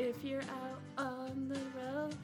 [0.00, 2.14] If you're out on the road,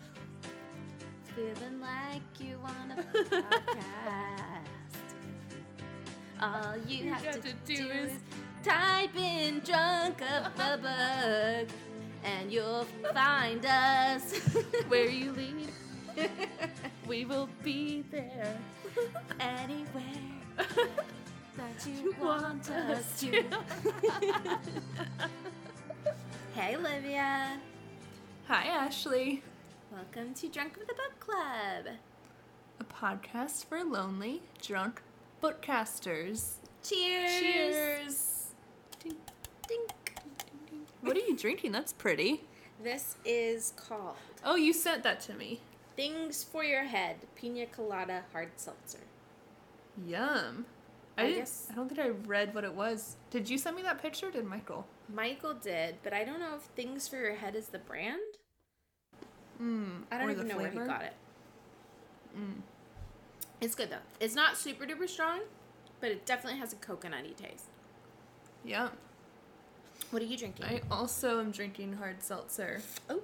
[1.34, 4.67] Feeling like you want a podcast.
[6.41, 8.19] All you, have to, to do, is is-
[8.65, 11.69] type in drunk of the book
[12.25, 14.33] and you'll find us.
[14.88, 15.69] where you lead,
[17.06, 18.56] we will be there.
[19.38, 20.01] Anywhere
[20.56, 23.45] that you want us to.
[26.57, 27.59] Hey, Olivia.
[28.48, 29.43] Hi, Ashley.
[29.92, 31.87] Welcome to Drunk of the Book Club.
[32.80, 35.02] A podcast for lonely, drunk
[35.42, 36.55] bookcasters.
[36.83, 37.41] Cheers.
[37.41, 38.47] Cheers.
[39.02, 39.14] Ding,
[39.69, 39.80] ding.
[41.00, 41.73] What are you drinking?
[41.73, 42.42] That's pretty.
[42.83, 45.61] This is called Oh, you sent that to me.
[45.97, 48.98] Things for Your Head Pina Colada Hard Seltzer.
[50.06, 50.66] Yum.
[51.16, 53.16] I, I guess- I don't think I read what it was.
[53.30, 54.28] Did you send me that picture?
[54.28, 54.86] or Did Michael?
[55.12, 58.20] Michael did, but I don't know if Things for Your Head is the brand.
[59.62, 61.14] Mm, I don't even know where he got it.
[62.36, 62.61] Mm.
[63.61, 63.97] It's good though.
[64.20, 65.41] It's not super duper strong,
[66.00, 67.67] but it definitely has a coconutty taste.
[68.64, 68.89] Yeah.
[70.11, 70.67] What are you drinking?
[70.67, 72.83] I also am drinking hard seltzer.
[73.08, 73.23] oh,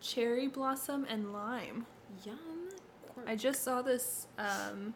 [0.00, 1.86] Cherry blossom and lime.
[2.24, 2.38] yum.
[3.26, 4.94] I just saw this um,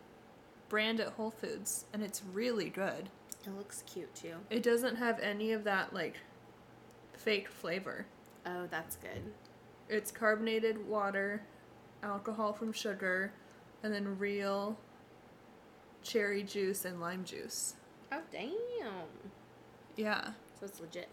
[0.68, 3.10] brand at Whole Foods, and it's really good.
[3.44, 4.34] It looks cute too.
[4.50, 6.16] It doesn't have any of that like
[7.12, 8.06] fake flavor.
[8.46, 9.22] Oh, that's good.
[9.88, 11.42] It's carbonated water,
[12.02, 13.32] alcohol from sugar,
[13.82, 14.76] and then real
[16.02, 17.74] cherry juice and lime juice.
[18.10, 18.52] Oh, damn.
[19.96, 20.30] Yeah.
[20.58, 21.08] So it's legit.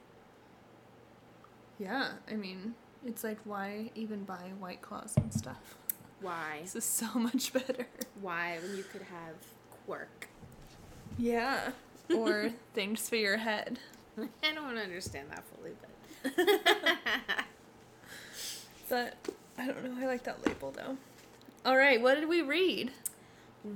[1.77, 2.09] Yeah.
[2.29, 5.77] I mean, it's like why even buy white claws and stuff?
[6.21, 6.59] Why?
[6.63, 7.87] This is so much better.
[8.21, 9.35] Why when you could have
[9.85, 10.27] quirk?
[11.17, 11.71] Yeah.
[12.15, 13.79] Or things for your head.
[14.17, 16.33] I don't understand that fully, but
[18.89, 19.13] But
[19.57, 20.01] I don't know.
[20.01, 20.97] I like that label though.
[21.65, 22.91] All right, what did we read?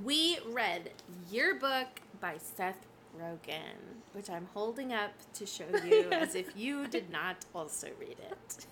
[0.02, 0.90] we read
[1.30, 2.86] Yearbook by Seth
[3.20, 3.76] Rogen,
[4.14, 8.66] which I'm holding up to show you as if you did not also read it.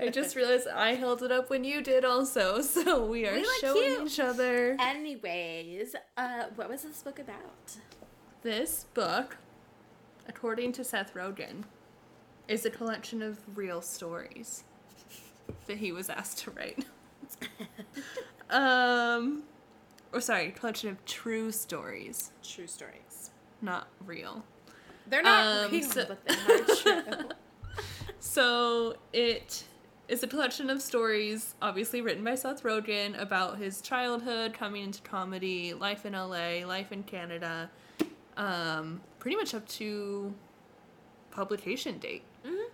[0.00, 3.48] I just realized I held it up when you did also, so we are We
[3.60, 4.06] showing cute.
[4.06, 4.76] each other.
[4.78, 7.76] Anyways, uh, what was this book about?
[8.44, 9.38] This book,
[10.28, 11.64] according to Seth Rogen,
[12.46, 14.64] is a collection of real stories
[15.66, 16.84] that he was asked to write.
[18.50, 19.44] um,
[20.12, 23.30] or sorry, collection of true stories, True stories.
[23.62, 24.44] not real.
[25.06, 27.28] They're not Um, real, so- but they are true.
[28.20, 29.64] So it
[30.08, 35.00] is a collection of stories, obviously written by Seth Rogen, about his childhood, coming into
[35.00, 37.70] comedy, life in LA, life in Canada,
[38.36, 40.34] um, pretty much up to
[41.30, 42.22] publication date.
[42.44, 42.64] Mhm.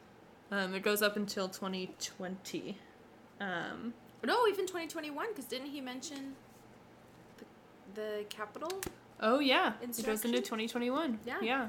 [0.53, 2.78] Um, it goes up until 2020.
[3.41, 3.94] Um,
[4.25, 6.34] No, even 2021, because didn't he mention
[7.38, 7.44] the,
[8.00, 8.81] the capital?
[9.20, 11.20] oh yeah, it goes into 2021.
[11.25, 11.37] Yeah.
[11.41, 11.69] Yeah.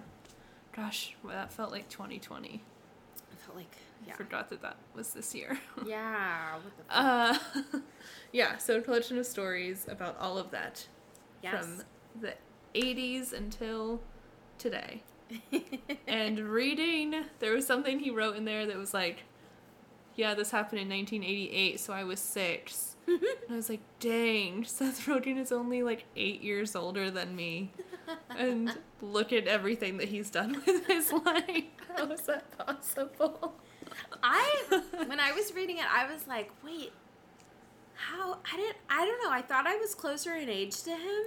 [0.75, 2.62] Gosh, well, that felt like 2020.
[3.31, 3.75] I felt like,
[4.07, 5.59] I forgot that that was this year.
[5.85, 7.72] Yeah, what the fuck?
[7.74, 7.80] Uh,
[8.31, 10.88] yeah, so a collection of stories about all of that
[11.44, 11.63] yes.
[11.66, 11.84] from
[12.22, 12.34] the
[12.73, 14.01] 80s until
[14.57, 15.03] today.
[16.07, 19.23] And reading, there was something he wrote in there that was like,
[20.15, 22.95] yeah, this happened in 1988, so I was six.
[23.07, 27.71] and I was like, dang, Seth Rogen is only like eight years older than me.
[28.37, 31.63] And look at everything that he's done with his life.
[31.95, 33.55] How is that possible?
[34.21, 36.91] I when I was reading it, I was like, wait,
[37.95, 38.39] how?
[38.51, 38.77] I didn't.
[38.89, 39.31] I don't know.
[39.31, 41.23] I thought I was closer in age to him.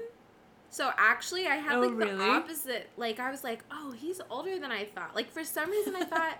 [0.75, 2.91] So actually, I had Oh, like the opposite.
[2.97, 5.15] Like I was like, oh, he's older than I thought.
[5.15, 6.39] Like for some reason, I thought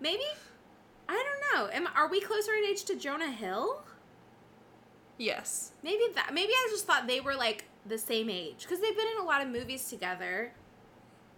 [0.00, 0.24] maybe.
[1.08, 1.72] I don't know.
[1.72, 3.84] Am are we closer in age to Jonah Hill?
[5.16, 5.70] Yes.
[5.84, 6.34] Maybe that.
[6.34, 9.24] Maybe I just thought they were like the same age because they've been in a
[9.24, 10.52] lot of movies together.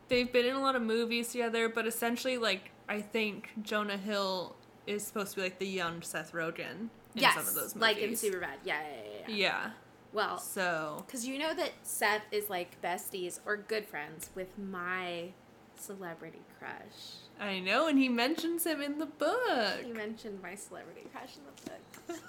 [0.09, 4.57] they've been in a lot of movies together, but essentially, like, I think Jonah Hill
[4.87, 7.83] is supposed to be like the young Seth Rogen in yes, some of those movies.
[7.83, 8.57] like in Superbad.
[8.65, 9.19] Yeah, yeah, yeah.
[9.28, 9.34] yeah.
[9.37, 9.71] Yeah.
[10.12, 15.30] Well, So Because you know that Seth is like besties or good friends with my
[15.77, 17.16] celebrity crush.
[17.41, 19.83] I know, and he mentions him in the book.
[19.83, 22.21] He mentioned my celebrity crush in the book.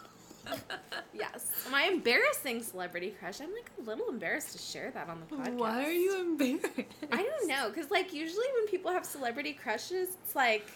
[1.13, 1.67] yes.
[1.71, 3.41] My embarrassing celebrity crush.
[3.41, 5.57] I'm like a little embarrassed to share that on the podcast.
[5.57, 6.67] Why are you embarrassed?
[7.11, 7.69] I don't know.
[7.69, 10.67] Because, like, usually when people have celebrity crushes, it's like,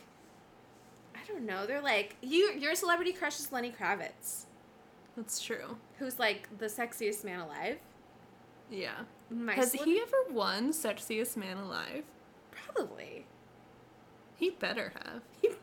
[1.16, 1.66] I don't know.
[1.66, 4.45] They're like, you, your celebrity crush is Lenny Kravitz,
[5.16, 5.78] That's true.
[5.98, 7.78] who's like the sexiest man alive.
[8.70, 9.04] Yeah.
[9.30, 12.04] My Has he ever won Sexiest Man Alive?
[12.52, 13.26] Probably.
[14.36, 15.22] He better have.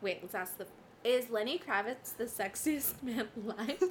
[0.00, 0.66] Wait, let's ask the
[1.04, 3.82] Is Lenny Kravitz the sexiest man alive?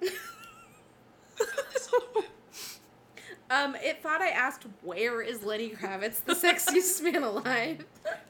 [3.50, 7.84] um, it thought I asked where is Lenny Kravitz the sexiest man alive,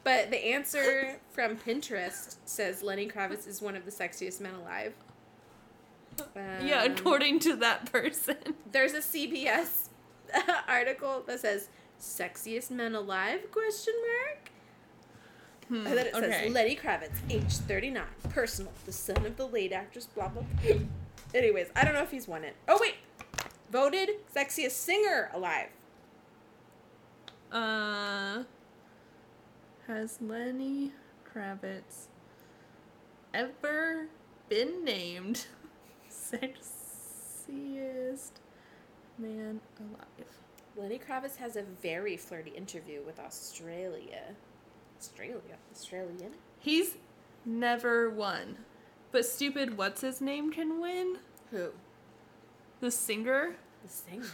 [0.04, 4.92] but the answer from Pinterest says Lenny Kravitz is one of the sexiest men alive.
[6.36, 8.36] yeah, Um, according to that person.
[8.72, 9.88] there's a CBS
[10.68, 11.68] article that says
[12.00, 14.50] sexiest men alive question mark.
[15.68, 16.30] Hmm, And then it okay.
[16.30, 20.76] says Lenny Kravitz, age 39, personal, the son of the late actress, blah, blah, blah.
[21.34, 22.56] Anyways, I don't know if he's won it.
[22.68, 22.94] Oh, wait.
[23.70, 25.68] Voted sexiest singer alive.
[27.52, 28.44] Uh,
[29.86, 30.92] has Lenny
[31.24, 32.08] Kravitz
[33.34, 34.06] ever
[34.48, 35.46] been named
[36.10, 36.62] sexiest
[39.18, 40.38] man alive?
[40.76, 44.34] Lenny Kravitz has a very flirty interview with Australia.
[44.98, 45.56] Australia?
[45.72, 46.32] Australian?
[46.58, 46.96] He's
[47.44, 48.58] never won.
[49.10, 51.18] But stupid what's his name can win?
[51.50, 51.72] Who?
[52.80, 53.56] The singer?
[53.82, 54.24] The singer.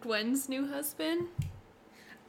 [0.00, 1.28] Gwen's new husband?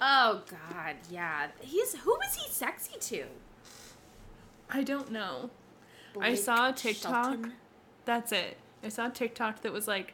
[0.02, 1.48] Oh, God, yeah.
[1.62, 3.26] He's, who is he sexy to?
[4.70, 5.50] I don't know.
[6.20, 7.26] I saw a TikTok.
[7.34, 7.54] Shelton?
[8.06, 8.58] That's it.
[8.84, 10.14] I saw a TikTok that was like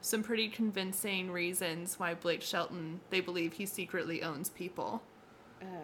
[0.00, 5.02] some pretty convincing reasons why Blake Shelton they believe he secretly owns people.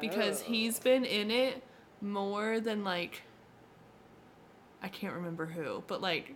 [0.01, 0.47] Because Oh.
[0.47, 1.63] he's been in it
[2.01, 3.23] more than like
[4.83, 6.35] I can't remember who, but like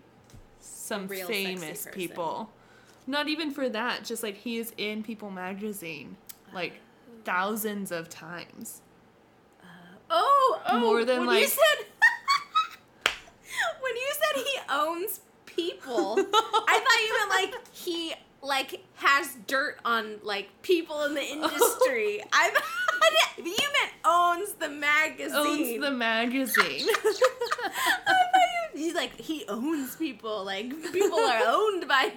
[0.62, 2.50] some real famous people.
[3.06, 6.16] Not even for that, just like he is in People magazine
[6.54, 6.74] like
[7.24, 8.80] thousands of times.
[9.62, 9.66] Uh,
[10.10, 11.86] oh, oh, More than, when you like- said
[13.80, 19.78] when you said he owns people, I thought you meant like he like has dirt
[19.84, 22.22] on like people in the industry.
[22.32, 25.34] I thought you meant owns the magazine.
[25.34, 26.86] Owns the magazine.
[28.72, 30.44] I thought you, he's like he owns people.
[30.44, 32.12] Like people are owned by.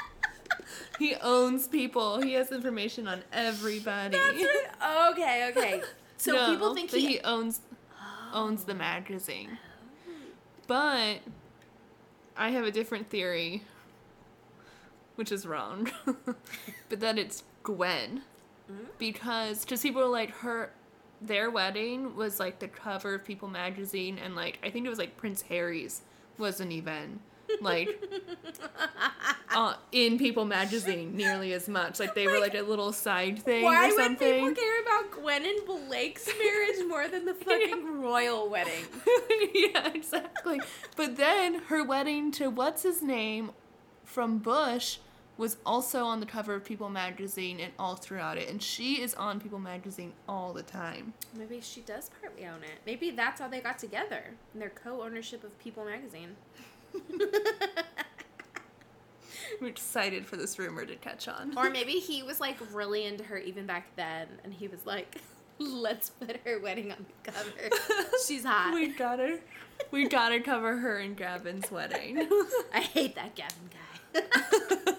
[0.98, 2.20] he owns people.
[2.20, 4.16] He has information on everybody.
[4.16, 5.12] That's right.
[5.12, 5.82] Okay, okay.
[6.16, 7.60] So No, people think he, he owns
[8.32, 9.58] owns the magazine.
[10.66, 11.18] But
[12.36, 13.62] I have a different theory,
[15.16, 15.90] which is wrong.
[16.88, 18.22] but that it's Gwen.
[18.70, 18.86] Mm.
[18.98, 20.70] Because cause people are like her
[21.26, 24.98] their wedding was like the cover of People magazine and like I think it was
[24.98, 26.02] like Prince Harry's
[26.38, 27.20] wasn't even
[27.60, 27.88] like
[29.54, 32.00] uh, in People magazine nearly as much.
[32.00, 35.44] Like they were Like, a little side thing Why or would people care about Gwen
[35.44, 38.84] and Blake's marriage more than the fucking royal wedding?
[39.54, 40.60] yeah, exactly.
[40.96, 43.52] But then her wedding to what's his name
[44.04, 44.98] from Bush
[45.36, 48.48] was also on the cover of People magazine and all throughout it.
[48.48, 51.12] And she is on People magazine all the time.
[51.36, 52.80] Maybe she does partly own it.
[52.86, 56.36] Maybe that's how they got together in their co-ownership of People magazine.
[59.60, 61.56] I'm excited for this rumor to catch on.
[61.56, 65.20] or maybe he was like really into her even back then, and he was like,
[65.58, 67.70] "Let's put her wedding on the cover.
[68.26, 69.38] She's hot." we gotta,
[69.90, 72.28] we gotta cover her and Gavin's wedding.
[72.72, 73.70] I hate that Gavin
[74.14, 74.92] guy.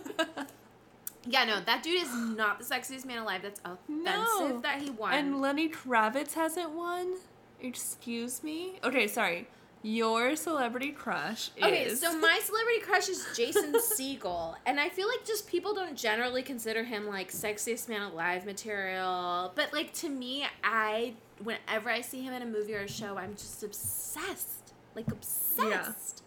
[1.25, 3.42] Yeah, no, that dude is not the sexiest man alive.
[3.42, 4.60] That's offensive No.
[4.62, 5.13] that he won.
[5.13, 7.16] and Lenny Kravitz hasn't won.
[7.62, 8.79] Excuse me.
[8.84, 9.48] Okay, sorry.
[9.82, 11.63] Your celebrity crush is.
[11.63, 15.96] Okay, so my celebrity crush is Jason Segel, and I feel like just people don't
[15.96, 19.51] generally consider him like sexiest man alive material.
[19.55, 21.13] But like to me, I
[21.44, 26.24] whenever I see him in a movie or a show, I'm just obsessed, like obsessed,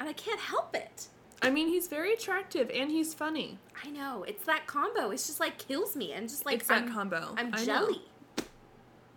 [0.00, 1.06] and I can't help it.
[1.42, 3.58] I mean, he's very attractive and he's funny.
[3.84, 5.10] I know it's that combo.
[5.10, 7.34] It's just like kills me, and just like it's that I'm, combo.
[7.36, 7.64] I'm I know.
[7.64, 8.02] jelly.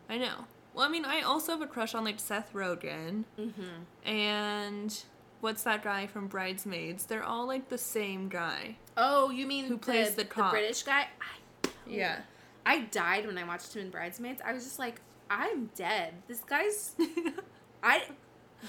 [0.10, 0.46] I know.
[0.74, 4.08] Well, I mean, I also have a crush on like Seth Rogen Mm-hmm.
[4.10, 5.04] and
[5.42, 7.06] what's that guy from Bridesmaids?
[7.06, 8.78] They're all like the same guy.
[8.98, 10.52] Oh, you mean Who plays the cop.
[10.52, 11.08] British guy?
[11.22, 12.20] I, Yeah.
[12.66, 14.42] I died when I watched him in Bridesmaids.
[14.46, 16.14] I was just like, I'm dead.
[16.28, 16.96] This guy's
[17.84, 18.04] I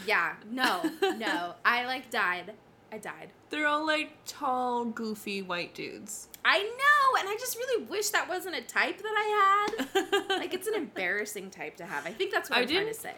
[0.06, 0.82] yeah, no,
[1.16, 1.54] no.
[1.64, 2.52] I like died.
[2.94, 3.30] I died.
[3.50, 6.28] They're all like tall, goofy white dudes.
[6.44, 10.28] I know, and I just really wish that wasn't a type that I had.
[10.28, 12.06] like it's an embarrassing type to have.
[12.06, 13.14] I think that's what I I'm trying to say.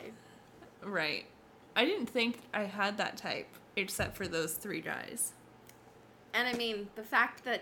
[0.82, 1.26] right.
[1.74, 5.32] I didn't think I had that type except for those three guys.
[6.32, 7.60] And I mean, the fact that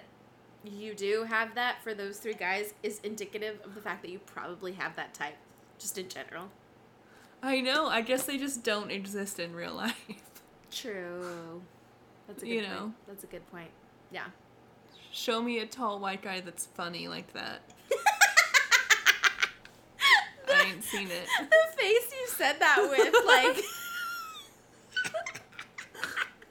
[0.65, 4.21] you do have that for those three guys is indicative of the fact that you
[4.21, 5.35] probably have that type,
[5.81, 6.49] just in general.
[7.43, 7.89] I know.
[7.89, 10.23] I guess they just don't exist in real life.
[10.71, 11.63] True.
[12.27, 12.95] That's a good You point.
[13.07, 13.71] That's a good point.
[14.11, 14.27] Yeah.
[15.13, 17.61] Show me a tall white guy that's funny like that.
[20.49, 21.27] I haven't seen it.
[21.39, 23.65] the face you said that with, like.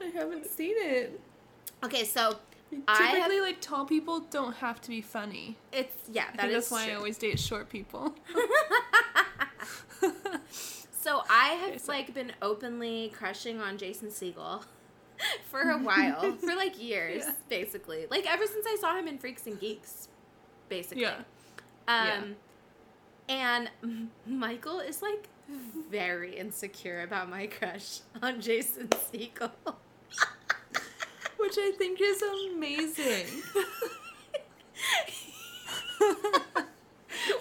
[0.00, 1.20] I haven't seen it.
[1.84, 2.38] Okay, so
[2.88, 5.56] I Typically, have, like tall people don't have to be funny.
[5.72, 8.14] it's yeah, I that is that's why I always date short people.
[10.90, 14.64] So I have Okay, so- like been openly crushing on Jason Segel
[15.50, 17.32] for a while, for like years, Yeah.
[17.48, 18.06] basically.
[18.10, 20.08] Like ever since I saw him in Freaks and Geeks,
[20.68, 21.02] basically.
[21.02, 21.16] yeah.
[21.88, 22.36] Um,
[23.28, 23.70] and
[24.26, 25.28] Michael is like
[25.90, 29.50] very insecure about my crush on Jason Segel.
[31.36, 33.26] Which I think is amazing.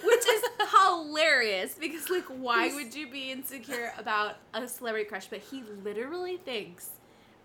[0.03, 5.27] Which is hilarious because, like, why would you be insecure about a celebrity crush?
[5.27, 6.89] But he literally thinks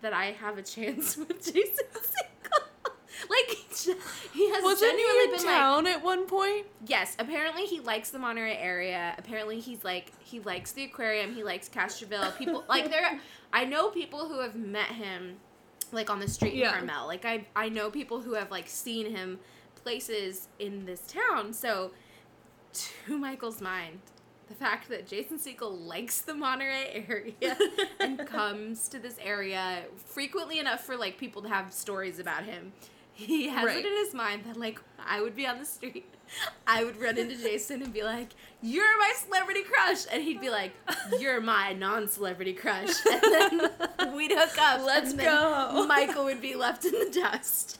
[0.01, 2.91] that I have a chance with Jason Segel.
[3.29, 3.47] like,
[4.33, 6.65] he has Wasn't genuinely he in been like, town at one point?
[6.85, 9.13] yes, apparently he likes the Monterey area.
[9.17, 11.33] Apparently he's like, he likes the aquarium.
[11.33, 12.35] He likes Castroville.
[12.37, 13.19] People, like, there,
[13.53, 15.37] I know people who have met him,
[15.91, 16.71] like, on the street in Yeah.
[16.73, 17.07] Carmel.
[17.07, 19.39] Like, I, I know people who have, like, seen him
[19.75, 21.53] places in this town.
[21.53, 21.91] So,
[22.73, 23.99] to Michael's mind,
[24.49, 27.57] the fact that Jason Segel likes the Monterey area
[27.99, 32.73] and comes to this area frequently enough for like people to have stories about him.
[33.13, 33.77] He has Right.
[33.77, 36.05] it in his mind that like I would be on the street,
[36.65, 38.29] I would run into Jason and be like,
[38.61, 40.73] "You're my celebrity crush," and he'd be like,
[41.19, 44.85] "You're my non-celebrity crush," and then we'd hook up.
[44.85, 45.85] Let's go.
[45.87, 47.79] Michael would be left in the dust.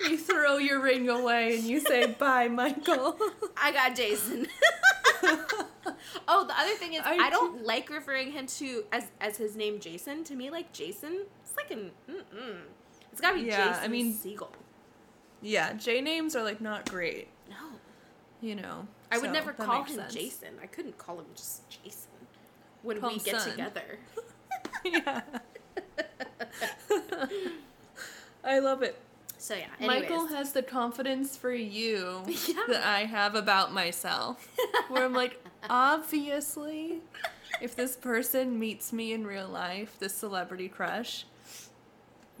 [0.00, 3.16] You throw your ring away and you say, bye, Michael.
[3.56, 4.46] I got Jason.
[6.28, 9.56] oh, the other thing is, I, I don't like referring him to as as his
[9.56, 10.24] name Jason.
[10.24, 12.56] To me, like Jason, it's like an mm-mm.
[13.12, 14.48] It's gotta be Yeah, Jason I mean- Segel.
[15.42, 17.56] yeah, J names are like not great, No,
[18.40, 18.86] you know.
[19.10, 20.12] I would so never call him sense.
[20.14, 20.48] Jason.
[20.62, 22.10] I couldn't call him just Jason
[22.82, 23.50] when we get son.
[23.52, 23.98] together.
[24.84, 25.20] yeah.
[28.44, 28.96] I love it.
[29.38, 30.02] So yeah, anyways.
[30.02, 32.54] Michael has the confidence for you Yeah.
[32.68, 34.48] that I have about myself.
[34.88, 37.00] Where I'm like, obviously,
[37.60, 41.24] if this person meets me in real life, this celebrity crush,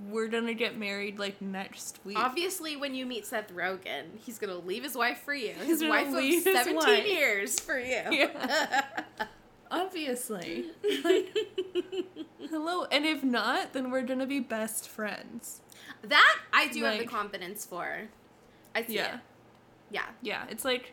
[0.08, 2.18] we're gonna get married like next week.
[2.18, 5.52] Obviously, when you meet Seth Rogen, he's gonna leave his wife for you.
[5.54, 7.06] His wife of seventeen wife.
[7.06, 8.02] years for you.
[8.10, 8.82] Yeah.
[9.70, 10.66] Obviously.
[11.04, 11.36] Like,
[12.50, 12.84] hello.
[12.84, 15.60] And if not, then we're gonna be best friends.
[16.02, 18.02] that I do have the confidence for.
[18.74, 19.14] I see Yeah.
[19.14, 19.20] it.
[19.90, 20.06] Yeah.
[20.22, 20.44] Yeah.
[20.50, 20.92] It's like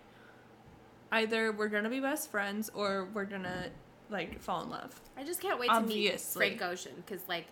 [1.13, 3.67] either we're gonna be best friends or we're gonna
[4.09, 4.99] like fall in love.
[5.17, 6.39] I just can't wait to meet Obviously.
[6.57, 7.45] Frank Ocean because like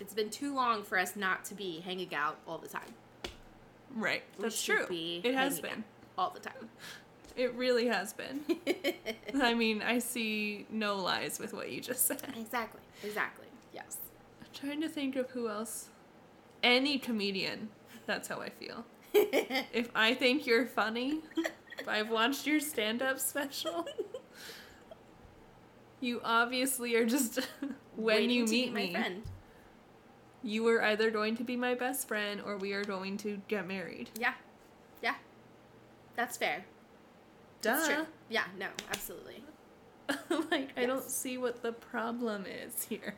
[0.00, 2.94] it's been too long for us not to be hanging out all the time.
[3.94, 4.22] Right.
[4.36, 4.86] We That's true.
[4.90, 5.84] It has been.
[6.18, 6.68] all the time.
[7.36, 8.46] It really has been.
[9.42, 12.22] I mean, I see no lies with what you just said.
[12.34, 12.80] exactly.
[13.04, 13.44] Exactly.
[13.74, 13.98] Yes.
[14.40, 15.90] I'm trying to think of who else.
[16.62, 17.68] Any comedian.
[18.06, 18.86] That's how I feel.
[19.12, 21.20] If I think you're funny,
[21.86, 23.86] I've watched your stand up special,
[26.00, 27.36] you obviously are just,
[27.96, 29.22] when Waiting you meet my me, friend.
[30.42, 33.66] you are either going to be my best friend or we are going to get
[33.66, 34.10] married.
[34.18, 34.34] Yeah.
[35.02, 35.14] Yeah.
[36.14, 36.64] That's fair.
[37.62, 37.76] Duh.
[37.76, 38.06] That's true.
[38.28, 38.44] Yeah.
[38.58, 38.68] No.
[38.90, 39.42] Absolutely.
[40.50, 43.14] like, I don't see what the problem is here.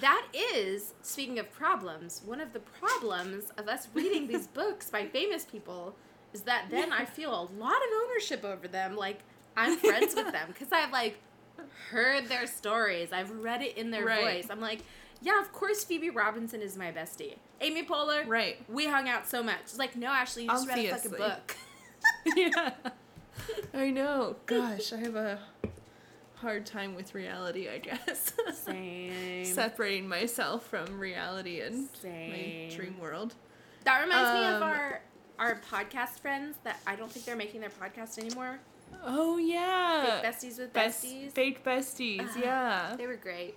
[0.00, 5.06] That is, speaking of problems, one of the problems of us reading these books by
[5.06, 5.94] famous people
[6.32, 8.96] is that then I feel a lot of ownership over them.
[8.96, 9.20] Like,
[9.56, 11.18] I'm friends with them because I've, like,
[11.90, 13.12] heard their stories.
[13.12, 14.22] I've read it in their Right.
[14.42, 14.46] voice.
[14.50, 14.80] I'm like,
[15.20, 17.36] yeah, of course Phoebe Robinson is my bestie.
[17.60, 18.58] Amy Poehler, Right.
[18.68, 19.60] we hung out so much.
[19.62, 21.18] It's like, no, Ashley, you just read a fucking Obviously.
[21.18, 21.56] book.
[22.36, 22.70] yeah.
[23.74, 24.36] I know.
[24.46, 25.38] Gosh, I have a
[26.36, 28.32] hard time with reality, I guess.
[28.64, 29.44] Same.
[29.44, 32.30] Separating myself from reality and Same.
[32.70, 33.34] my dream world.
[33.84, 35.00] That reminds me of Um, our
[35.42, 38.60] our podcast friends that I don't think they're making their podcast anymore.
[39.04, 40.20] Oh yeah.
[40.20, 41.32] Fake besties with Best- besties.
[41.32, 42.94] Fake besties, Uh, yeah.
[42.96, 43.56] They were great.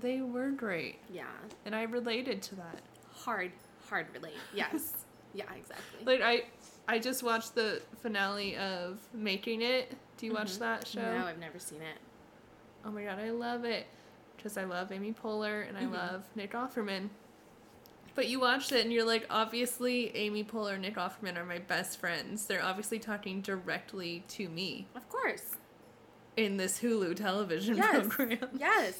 [0.00, 0.96] They were great.
[1.12, 1.24] Yeah.
[1.66, 2.80] And I related to that.
[3.12, 3.52] Hard,
[3.90, 4.34] hard relate.
[4.54, 4.94] Yes.
[5.34, 6.04] yeah, exactly.
[6.06, 6.44] Like I
[6.88, 9.94] I just watched the finale of Making It.
[10.16, 10.58] Do you watch Mhm.
[10.60, 11.02] that show?
[11.18, 11.98] No, I've never seen it.
[12.86, 13.86] Oh my god, I love it.
[14.36, 15.92] Because I love Amy Poehler and I Mhm.
[15.92, 17.10] love Nick Offerman.
[18.16, 21.58] But you watched it and you're like, obviously, Amy Poehler and Nick Offerman are my
[21.58, 22.46] best friends.
[22.46, 25.54] They're obviously talking directly to me Of course.
[26.36, 28.06] in this Hulu television Yes.
[28.08, 28.38] program.
[28.58, 28.98] Yes.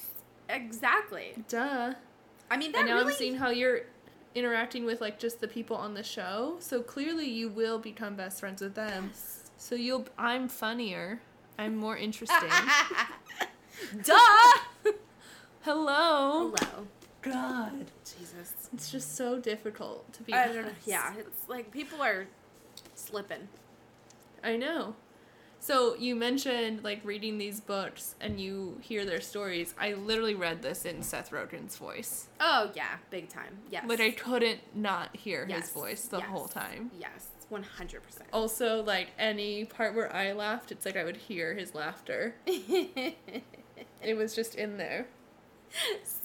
[0.48, 1.34] Exactly.
[1.48, 1.94] Duh.
[2.50, 3.12] I mean, that and now really.
[3.12, 3.80] I'm seeing how you're
[4.36, 6.56] interacting with like just the people on the show.
[6.60, 9.06] So clearly you will become best friends with them.
[9.12, 9.50] Yes.
[9.56, 11.20] So you'll I'm funnier.
[11.58, 12.50] I'm more interesting.
[14.04, 14.18] Duh.
[15.62, 16.54] Hello.
[16.54, 16.86] Hello.
[17.32, 17.86] God.
[18.04, 18.52] Jesus.
[18.72, 20.70] It's just so difficult to be I don't know.
[20.84, 22.26] Yeah, it's like people are
[22.94, 23.48] slipping.
[24.44, 24.94] I know.
[25.58, 29.74] So you mentioned like reading these books and you hear their stories.
[29.80, 32.28] I literally read this in Seth Rogen's voice.
[32.38, 33.58] Oh yeah, big time.
[33.70, 33.84] Yes.
[33.88, 36.28] Like I couldn't not hear his voice the Yes.
[36.28, 36.90] whole time.
[37.00, 38.28] Yes, one hundred percent.
[38.32, 42.34] Also, like any part where I laughed, it's like I would hear his laughter.
[44.02, 45.06] It was just in there.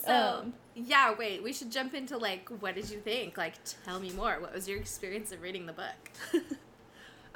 [0.05, 1.43] So Um, yeah, wait.
[1.43, 3.37] We should jump into like, what did you think?
[3.37, 4.39] Like, tell me more.
[4.39, 6.11] What was your experience of reading the book?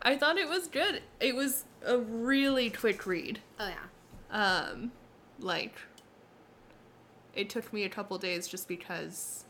[0.01, 1.01] I thought it was good.
[1.20, 3.39] It was a really quick read.
[3.60, 4.68] Oh yeah.
[4.70, 4.92] Um,
[5.39, 5.75] like
[7.34, 9.46] it took me a couple days just because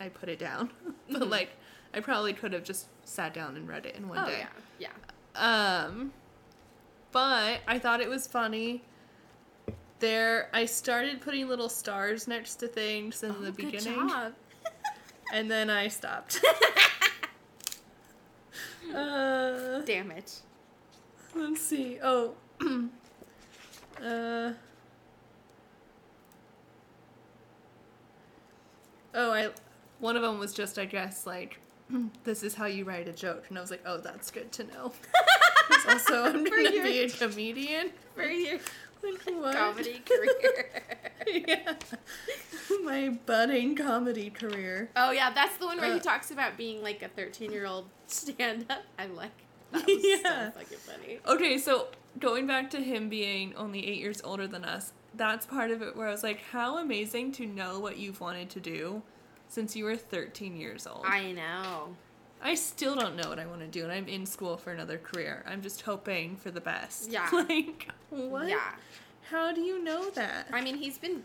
[0.00, 0.70] I put it down.
[1.10, 1.30] but Mhm.
[1.30, 1.50] like
[1.92, 4.44] I probably could have just sat down and read it in one oh day.
[4.78, 4.90] yeah.
[5.36, 5.84] Yeah.
[5.86, 6.12] Um,
[7.12, 8.82] but I thought it was funny.
[10.04, 14.10] There, I started putting little stars next to things in oh, the beginning,
[15.32, 16.44] and then I stopped.
[18.94, 20.42] uh, Damn it.
[21.34, 22.00] let's see.
[22.02, 22.82] Oh, uh,
[29.14, 29.48] oh, I.
[30.00, 31.60] One of them was just, I guess, like,
[32.24, 34.64] this is how you write a joke, and I was like, oh, that's good to
[34.64, 34.92] know."
[35.88, 37.90] also, I'm gonna your- be a comedian.
[38.14, 38.62] For your Like
[39.40, 39.56] what?
[39.56, 40.70] comedy career.
[41.26, 41.74] yeah.
[42.84, 44.90] My budding comedy career.
[44.96, 48.82] oh yeah, that's the one where he Uh, talks about being like a thirteen-year-old stand-up.
[48.98, 49.30] I'm like,
[49.72, 50.50] that was Yeah.
[50.52, 51.18] so fucking funny.
[51.26, 55.70] Okay, so going back to him being only eight years older than us, that's part
[55.70, 59.02] of it where I was like, how amazing to know what you've wanted to do
[59.48, 61.04] since you were 13 years old.
[61.06, 61.96] I know.
[62.44, 64.98] I still don't know what I want to do, and I'm in school for another
[64.98, 65.42] career.
[65.48, 67.10] I'm just hoping for the best.
[67.10, 67.26] Yeah.
[67.32, 68.48] like, what?
[68.48, 68.74] Yeah.
[69.30, 70.48] How do you know that?
[70.52, 71.22] I mean, he's been,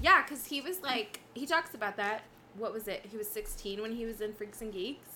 [0.00, 2.22] yeah, because he was like, he talks about that.
[2.56, 3.04] What was it?
[3.10, 5.08] He was 16 when he was in Freaks and Geeks.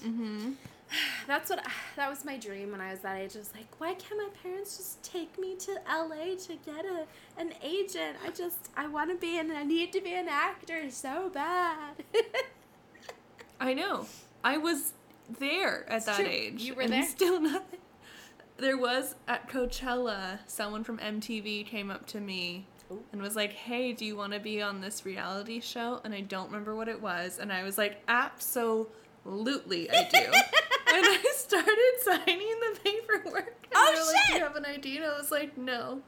[0.00, 0.50] mm-hmm.
[1.28, 1.64] That's what,
[1.96, 3.36] that was my dream when I was that age.
[3.36, 7.06] I was like, why can't my parents just take me to LA to get a,
[7.38, 8.16] an agent?
[8.26, 11.94] I just, I want to be and I need to be an actor so bad.
[13.60, 14.06] I know.
[14.44, 14.92] I was
[15.38, 16.26] there at It's that true.
[16.26, 16.62] age.
[16.62, 17.02] You were and there.
[17.06, 17.64] Still not.
[18.56, 23.02] There was at Coachella, someone from MTV came up to me Ooh.
[23.12, 26.20] and was like, "Hey, do you want to be on this reality show?" And I
[26.20, 30.18] don't remember what it was, and I was like, "Absolutely, I do."
[30.92, 33.56] and I started signing the paperwork.
[33.64, 34.36] And Oh, were like, "Do shit!
[34.36, 36.02] you have an ID?" And I was like, "No."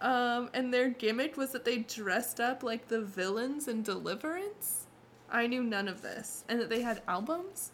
[0.00, 4.86] Um, and their gimmick was that they dressed up like the villains in Deliverance.
[5.30, 7.72] I knew none of this, and that they had albums.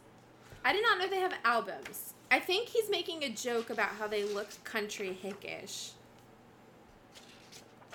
[0.64, 2.14] I did not know they have albums.
[2.30, 5.90] I think he's making a joke about how they look country hickish.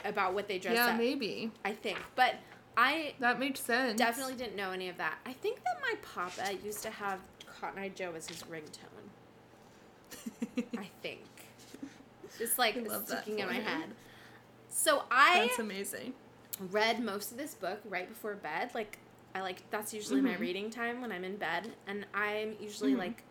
[0.03, 0.97] About what they dress yeah, up.
[0.97, 1.97] maybe I think.
[2.15, 2.35] But
[2.77, 3.97] I that makes sense.
[3.97, 5.17] definitely didn't know any of that.
[5.25, 7.19] I think that my papa used to have
[7.59, 9.05] Cotton Eye Joe as his ringtone.
[10.77, 11.21] I think.
[12.37, 12.75] Just like
[13.05, 13.63] sticking in my him.
[13.63, 13.89] head.
[14.69, 16.13] So I That's amazing.
[16.59, 18.71] read most of this book right before bed.
[18.75, 18.99] Like
[19.35, 20.39] I like that's usually my Mhm.
[20.39, 22.99] reading time when I'm in bed, and I'm usually Mhm.
[22.99, 23.23] like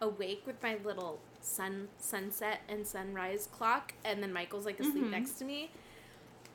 [0.00, 5.10] awake with my little sun sunset and sunrise clock, and then Michael's like asleep Mhm.
[5.10, 5.70] next to me.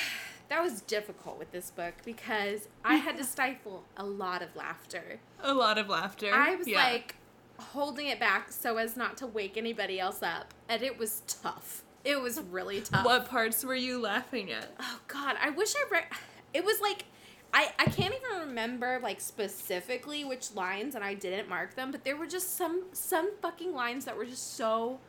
[0.49, 5.19] That was difficult with this book because I had to stifle a lot of laughter.
[5.39, 6.31] A lot of laughter.
[6.31, 6.83] I was Yeah.
[6.83, 7.15] like,
[7.57, 11.83] holding it back so as not to wake anybody else up, and it was tough.
[12.03, 13.05] It was really tough.
[13.05, 14.75] What parts were you laughing at?
[14.79, 16.05] Oh God, I wish I read.
[16.53, 17.05] It was like.
[17.53, 22.03] I, I can't even remember like specifically which lines and I didn't mark them, but
[22.03, 24.99] there were just some some fucking lines that were just so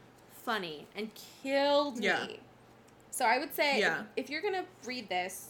[0.44, 1.11] funny and
[1.42, 2.26] killed Yeah.
[2.26, 2.40] me.
[3.11, 4.00] So I would say Yeah.
[4.16, 5.48] if, if you're gonna read this,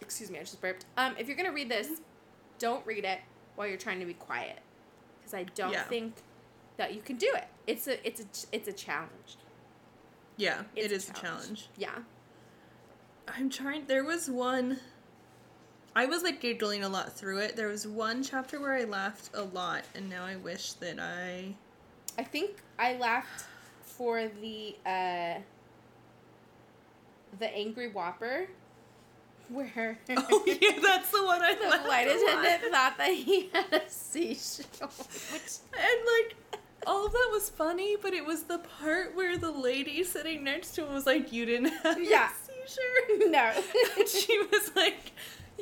[0.00, 0.84] excuse me, I just burped.
[0.96, 2.00] Um, if you're gonna read this,
[2.58, 3.18] don't read it
[3.56, 4.58] while you're trying to be quiet,
[5.20, 5.84] because I don't Yeah.
[5.84, 6.14] think
[6.76, 7.48] that you can do it.
[7.66, 9.36] It's a it's a it's a challenge.
[10.36, 11.68] Yeah, It's it a is a challenge.
[11.76, 11.98] Yeah.
[13.28, 13.86] I'm trying.
[13.86, 14.80] There was one.
[15.94, 17.56] I was like giggling a lot through it.
[17.56, 21.54] There was one chapter where I laughed a lot, and now I wish that I.
[22.18, 23.44] I think I laughed
[23.82, 25.34] for the uh
[27.38, 28.46] the angry whopper
[29.48, 33.72] where Oh yeah, that's the one I the laughed flight attendant thought that he had
[33.72, 34.88] a seashell.
[34.88, 39.50] Which And like, all of that was funny, but it was the part where the
[39.50, 42.30] lady sitting next to him was like, "You didn't have Yeah.
[42.30, 43.52] a seizure." no.
[43.98, 45.12] And she was like,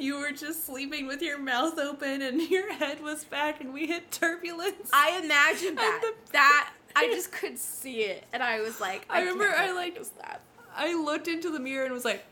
[0.01, 3.87] "You were just sleeping with your mouth open, and your head was back, and we
[3.87, 6.01] hit turbulence." I imagined that.
[6.03, 9.97] The- that I just could see it and I was like I remember I, like-
[9.97, 10.41] this laugh.
[10.77, 12.25] I looked into the mirror and was like,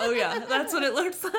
[0.00, 1.34] "Oh yeah, that's what it looks like."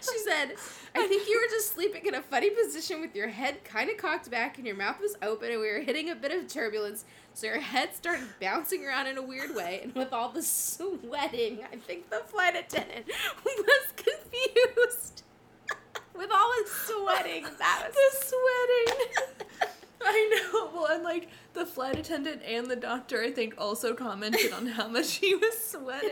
[0.00, 0.54] She said,
[0.98, 3.96] I think you were just sleeping in a funny position with your head kind of
[3.96, 7.04] cocked back and your mouth was open and we were hitting a bit of turbulence.
[7.34, 9.80] So your head started bouncing around in a weird way.
[9.82, 13.06] And with all the sweating, I think the flight attendant
[13.44, 15.22] was confused.
[16.16, 17.94] with all the sweating, that was.
[18.20, 19.70] the sweating.
[20.02, 20.70] I know.
[20.72, 24.88] Well, and like the flight attendant and the doctor, I think, also commented on how
[24.88, 26.10] much he was sweating.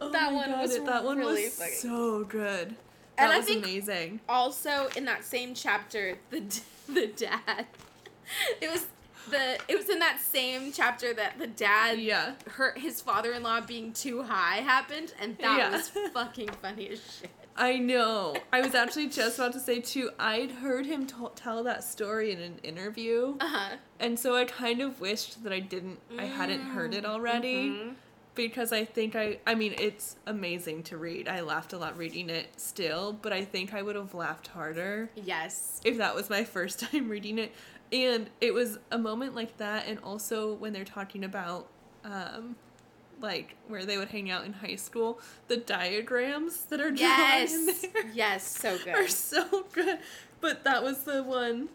[0.00, 1.72] Oh That my one God, was it- that one really was funny.
[1.72, 2.74] so good.
[3.18, 4.20] And That I was think- amazing.
[4.28, 6.40] also in that same chapter the
[6.88, 7.66] the dad
[8.60, 8.86] it was
[9.30, 12.34] the it was in that same chapter that the dad Yeah.
[12.46, 15.70] hurt his father-in-law being too high happened and that Yeah.
[15.70, 18.36] was fucking funny as shit I know.
[18.52, 20.10] I was actually just about to say too.
[20.18, 24.82] I'd heard him t- tell that story in an interview, uh-huh and so I kind
[24.82, 25.98] of wished that I didn't.
[26.18, 27.70] I hadn't heard it already.
[27.70, 27.94] Mhm.
[28.36, 31.26] Because I think I I mean it's amazing to read.
[31.28, 35.10] I laughed a lot reading it still, but I think I would have laughed harder
[35.16, 37.52] yes if that was my first time reading it.
[37.92, 41.66] And it was a moment like that and also when they're talking about
[42.04, 42.54] um
[43.20, 45.18] like where they would hang out in high school,
[45.48, 47.52] the diagrams that are drawn yes
[47.84, 48.94] in there yes so good.
[48.94, 49.98] are so good.
[50.40, 51.70] But that was the one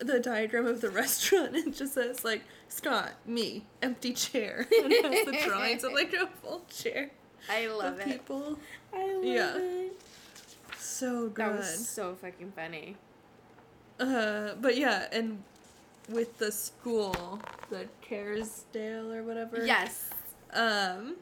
[0.00, 4.66] the diagram of the restaurant and it just says like Scott, me, empty chair.
[4.82, 7.10] And it has the drawings of like a full chair
[7.50, 8.58] i love of it people.
[8.92, 9.56] i love Yeah.
[9.56, 10.00] it
[10.78, 11.34] So good.
[11.36, 11.58] that good.
[11.58, 12.96] was so fucking funny
[13.98, 15.42] Uh, but yeah, and
[16.08, 19.64] with the school, the Kerrisdale or whatever.
[19.64, 20.10] yes
[20.52, 21.16] Um,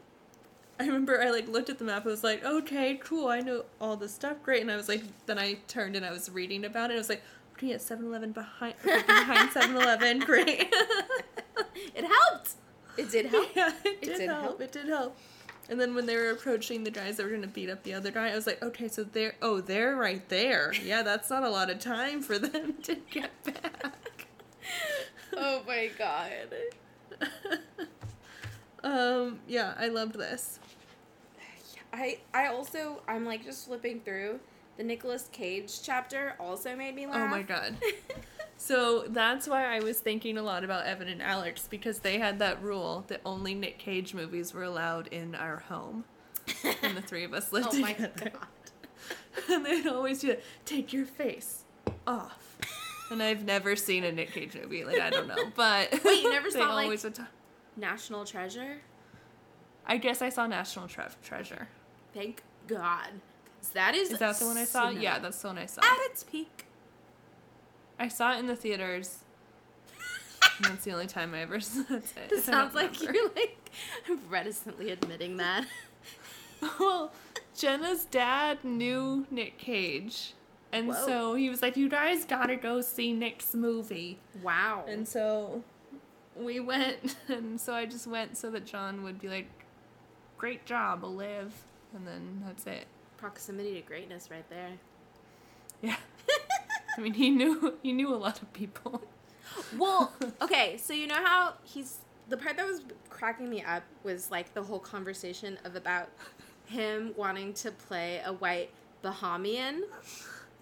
[0.79, 2.05] I remember I like looked at the map.
[2.05, 3.27] I was like, okay, cool.
[3.29, 4.37] I know all this stuff.
[4.43, 4.61] Great.
[4.61, 6.93] And I was like, then I turned and I was reading about it.
[6.93, 10.19] I was like, okay, at 7-Eleven behind behind 7-Eleven.
[10.19, 10.71] Great.
[11.95, 12.51] it helped
[12.97, 14.41] it did help yeah, it It did, did help.
[14.43, 14.61] help.
[14.61, 15.17] It did help.
[15.69, 18.09] And then when they were approaching the guys that were gonna beat up the other
[18.09, 20.73] guy, I was like, okay, so they're oh, they're right there.
[20.83, 24.27] Yeah, that's not a lot of time for them to get back.
[25.35, 26.31] oh my god
[28.83, 30.59] um, yeah, I loved this.
[31.93, 34.39] I I also I'm like just flipping through
[34.77, 37.15] the Nicolas Cage chapter also made me laugh.
[37.17, 37.75] Oh my god.
[38.57, 42.39] So that's why I was thinking a lot about Evan and Alex because they had
[42.39, 46.05] that rule that only Nick Cage movies were allowed in our home.
[46.81, 48.31] And the three of us lived oh my together.
[48.33, 48.47] god.
[49.49, 50.35] And they'd always do.
[50.65, 51.63] Take your face
[52.07, 52.57] off.
[53.11, 54.83] And I've never seen a Nick Cage movie.
[54.83, 57.27] Like I don't know, but Wait, you never saw, like- ta-
[57.77, 58.77] National Treasure?
[59.85, 61.67] I guess I saw National Tre- Treasure.
[62.13, 63.07] Thank God.
[63.73, 64.89] that is Is that the one I saw?
[64.89, 65.81] Yeah, that's the one I saw.
[65.81, 66.65] at its peak.
[67.99, 69.19] I saw it in the theaters.
[70.57, 71.59] and that's the only time I ever.
[71.61, 72.03] saw it.
[72.31, 73.71] It sounds like you're like
[74.29, 75.65] reticently admitting that.
[76.79, 77.11] well,
[77.55, 80.33] Jenna's dad knew Nick Cage.
[80.71, 81.05] And Whoa.
[81.05, 84.19] so he was like, You guys gotta go see Nick's movie.
[84.43, 84.83] Wow.
[84.87, 85.63] And so
[86.35, 87.15] we went.
[87.29, 89.47] And so I just went so that John would be like,
[90.37, 91.53] Great job, Olive.
[91.95, 92.85] And then that's it.
[93.17, 94.73] Proximity to greatness right there.
[95.81, 95.95] Yeah.
[96.97, 99.01] I mean, he knew he knew a lot of people.
[99.77, 101.97] Well, okay, so you know how he's
[102.29, 106.09] the part that was cracking me up was like the whole conversation of about
[106.65, 108.69] him wanting to play a white
[109.03, 109.81] Bahamian.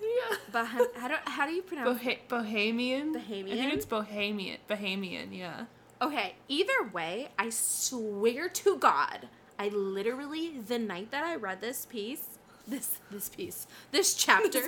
[0.01, 0.37] Yeah.
[0.51, 3.15] Bah- how, do, how do you pronounce Bohe- Bohemian.
[3.15, 4.57] I think it's Bohemian.
[4.67, 5.33] Bohemian.
[5.33, 5.65] Yeah.
[6.01, 11.85] Okay, either way, I swear to God, I literally the night that I read this
[11.85, 14.61] piece, this this piece, this chapter,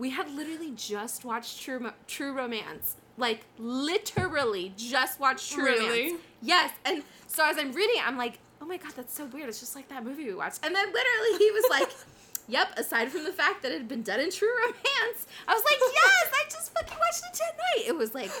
[0.00, 2.96] we had literally just watched True True Romance.
[3.16, 6.02] Like literally just watched True Really?
[6.06, 6.22] Romance.
[6.42, 9.48] Yes, and so as I'm reading, it, I'm like, oh my god, that's so weird.
[9.48, 10.64] It's just like that movie we watched.
[10.64, 11.90] And then literally he was like.
[12.48, 15.62] Yep, aside from the fact that it had been done in True Romance, I was
[15.62, 17.86] like, yes, I just fucking watched it tonight.
[17.86, 18.32] It was like,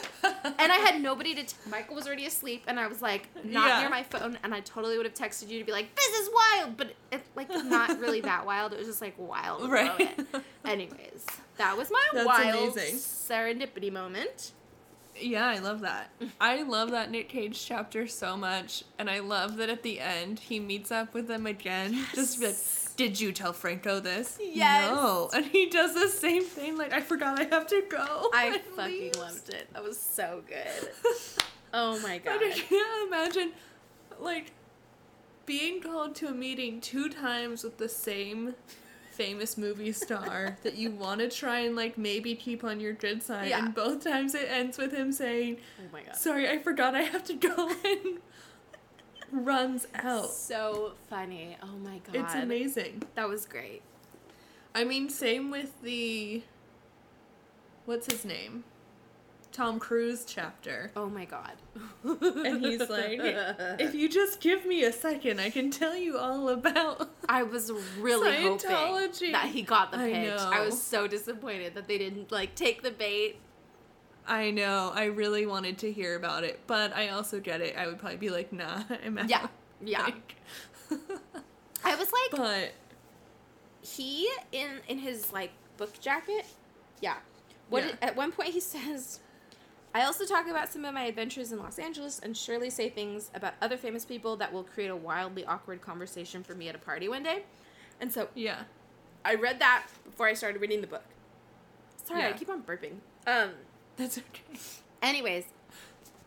[0.58, 1.44] and I had nobody to.
[1.44, 3.80] T- Michael was already asleep, and I was like, not Yeah.
[3.82, 6.28] near my phone, and I totally would have texted you to be like, this is
[6.34, 8.72] wild, but it like not really that wild.
[8.72, 10.18] It was just like wild, Right.
[10.64, 11.24] Anyways,
[11.60, 12.96] that was my That's wild amazing.
[12.96, 14.52] serendipity moment.
[15.20, 16.10] Yeah, I love that.
[16.40, 20.38] I love that Nick Cage chapter so much, and I love that at the end
[20.38, 21.92] he meets up with them again.
[21.92, 22.14] Yes.
[22.14, 22.56] Just be like,
[22.96, 24.38] did you tell Franco this?
[24.40, 24.88] Yes.
[24.90, 26.78] No, and he does the same thing.
[26.78, 28.30] Like, I forgot I have to go.
[28.32, 29.18] I and fucking leaves.
[29.18, 29.68] loved it.
[29.74, 30.88] That was so good.
[31.72, 32.40] Oh my god.
[32.42, 33.52] I can't imagine,
[34.18, 34.50] like,
[35.46, 38.56] being called to a meeting two times with the same
[39.24, 43.22] famous movie star that you want to try and like maybe keep on your good
[43.22, 43.64] side, Yeah.
[43.64, 46.16] and both times it ends with him saying, Oh my god.
[46.16, 48.18] "Sorry, I forgot I have to go," and
[49.30, 50.30] runs out.
[50.30, 51.56] So funny.
[51.62, 52.14] Oh my god.
[52.16, 53.02] It's amazing.
[53.14, 53.82] That was great.
[54.74, 56.42] I mean, same with the
[57.86, 58.64] what's his name,
[59.52, 60.90] Tom Cruise chapter.
[60.96, 61.52] Oh my god.
[62.04, 63.18] And he's like,
[63.78, 67.10] if you just give me a second, I can tell you all about.
[67.28, 70.40] I was really hoping that he got the I pitch.
[70.40, 70.64] I, know.
[70.64, 73.36] was so disappointed that they didn't like take the bait.
[74.26, 74.92] I know.
[74.94, 77.76] I really wanted to hear about it, but I also get it.
[77.76, 79.28] I would probably be like, nah, I'm out.
[79.28, 79.46] Yeah.
[79.84, 80.06] Yeah.
[80.90, 81.00] Like,
[81.84, 82.72] I was like but
[83.80, 86.44] he in in his like book jacket.
[87.00, 87.14] Yeah.
[87.68, 87.90] What Yeah.
[87.90, 89.20] it- at one point he says
[89.92, 93.30] I also talk about some of my adventures in Los Angeles and surely say things
[93.34, 96.78] about other famous people that will create a wildly awkward conversation for me at a
[96.78, 97.42] party one day.
[98.00, 98.62] And so yeah,
[99.24, 101.04] I read that before I started reading the book.
[102.04, 102.98] Sorry, I keep on burping.
[103.26, 103.50] Um
[103.96, 104.58] that's okay.
[105.02, 105.44] Anyways,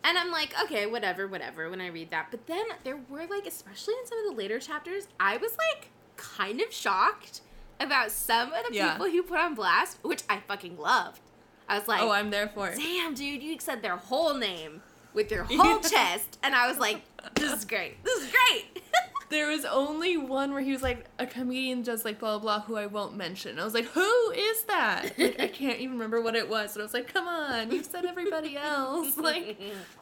[0.04, 2.28] and I'm like, okay, whatever, whatever, when I read that.
[2.30, 5.88] But then there were, like, especially in some of the later chapters, I was, like,
[6.18, 7.40] kind of shocked
[7.80, 8.92] about some of the Yeah.
[8.92, 11.22] people who put on blast, which I fucking loved.
[11.70, 12.78] I was like, oh, I'm there for it.
[12.78, 14.82] damn, dude, you said their whole name
[15.14, 16.38] with your whole chest.
[16.44, 17.02] And I was like,
[17.36, 18.04] this is great.
[18.04, 18.84] This is great.
[19.30, 22.66] There was only one where he was like, a comedian does like blah blah blah
[22.68, 23.58] who I won't mention.
[23.58, 25.18] I was like, who is that?
[25.18, 26.74] Like, I can't even remember what it was.
[26.74, 29.18] But I was like, come on, you've said everybody else.
[29.18, 29.60] Like,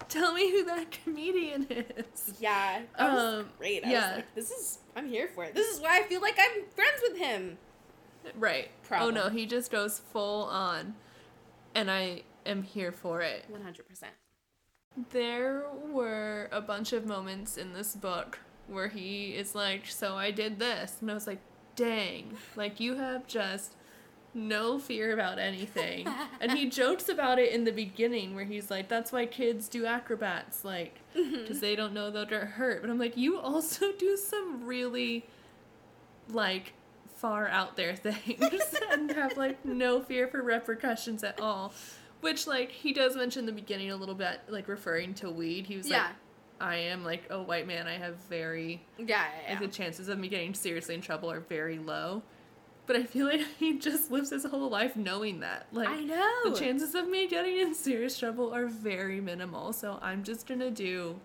[0.10, 2.34] tell me who that comedian is.
[2.41, 3.86] yeah, that was Um, great.
[3.86, 4.08] I yeah.
[4.10, 5.56] was like, this is, I'm here for it.
[5.56, 7.58] This is why I feel like I'm friends with him.
[8.36, 8.67] Right.
[8.84, 9.15] Problem.
[9.15, 10.95] Oh no, he just goes full on,
[11.75, 13.45] and I am here for it.
[13.51, 14.03] 100%.
[15.12, 20.31] There were a bunch of moments in this book where he is like, So I
[20.31, 20.97] did this.
[21.01, 21.39] And I was like,
[21.75, 23.75] Dang, like you have just
[24.34, 26.07] no fear about anything.
[26.41, 29.86] and he jokes about it in the beginning where he's like, That's why kids do
[29.86, 32.81] acrobats, like, because they don't know they'll get hurt.
[32.81, 35.25] But I'm like, You also do some really,
[36.29, 36.73] like,
[37.21, 41.73] far out there things and have, like, no fear for repercussions at all.
[42.21, 45.65] Which, like, he does mention in the beginning a little bit, like, referring to weed.
[45.67, 46.03] He was Yeah.
[46.03, 46.12] like,
[46.60, 47.88] I am, like, a white man.
[47.88, 49.49] I have very, Yeah, yeah, yeah.
[49.51, 52.21] like, the chances of me getting seriously in trouble are very low.
[52.88, 55.67] But I feel like he just lives his whole life knowing that.
[55.71, 56.51] Like, I know.
[56.51, 59.71] the chances of me getting in serious trouble are very minimal.
[59.73, 61.19] So I'm just gonna do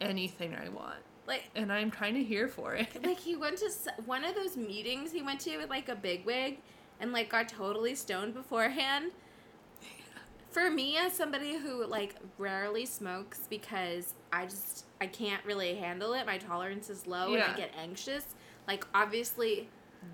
[0.00, 0.96] anything I want.
[1.26, 2.88] Like, And I'm kind of here for it.
[3.04, 3.70] like he went to
[4.06, 6.58] one of those meetings he went to with like a bigwig
[7.00, 9.12] and like got totally stoned beforehand.
[10.50, 16.12] For me, as somebody who like rarely smokes because I just I can't really handle
[16.12, 17.44] it, my tolerance is low yeah.
[17.44, 18.26] and I get anxious.
[18.68, 19.68] Like obviously,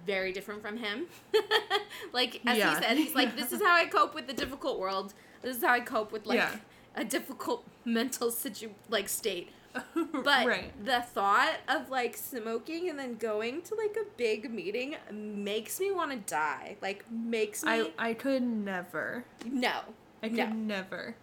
[0.07, 1.07] very different from him.
[2.13, 2.77] like as Yeah.
[2.77, 5.13] he said, he's like, "This is how I cope with the difficult world.
[5.43, 6.55] This is how I cope with like Yeah.
[6.95, 9.51] a difficult mental situ like state."
[10.13, 10.85] But right.
[10.85, 15.91] the thought of like smoking and then going to like a big meeting makes me
[15.91, 16.77] want to die.
[16.83, 19.25] Like makes me I I could never.
[19.45, 19.81] no.
[20.23, 20.47] I could No.
[20.53, 21.15] never.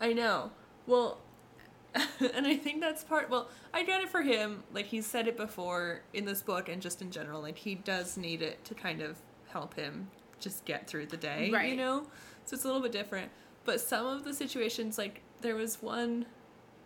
[0.00, 0.50] I know.
[0.86, 1.18] Well,
[1.94, 3.28] and I think that's part.
[3.28, 4.62] Well, I get it for him.
[4.72, 7.42] Like he's said it before in this book and just in general.
[7.42, 9.16] Like he does need it to kind of
[9.48, 11.50] help him just get through the day.
[11.52, 11.70] Right.
[11.70, 12.06] You know.
[12.46, 13.30] So it's a little bit different.
[13.64, 16.26] But some of the situations, like there was one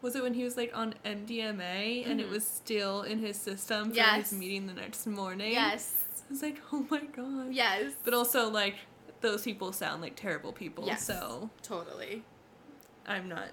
[0.04, 2.30] was it when he was like on MDMA and it Mhm.
[2.30, 4.28] was still in his system for Yes.
[4.30, 5.52] his meeting the next morning?
[5.52, 6.04] Yes.
[6.28, 7.52] I was like, oh my god.
[7.52, 7.94] Yes.
[8.04, 8.76] But also like
[9.22, 11.04] those people sound like terrible people, Yes.
[11.06, 12.22] so Totally.
[13.06, 13.48] I'm not.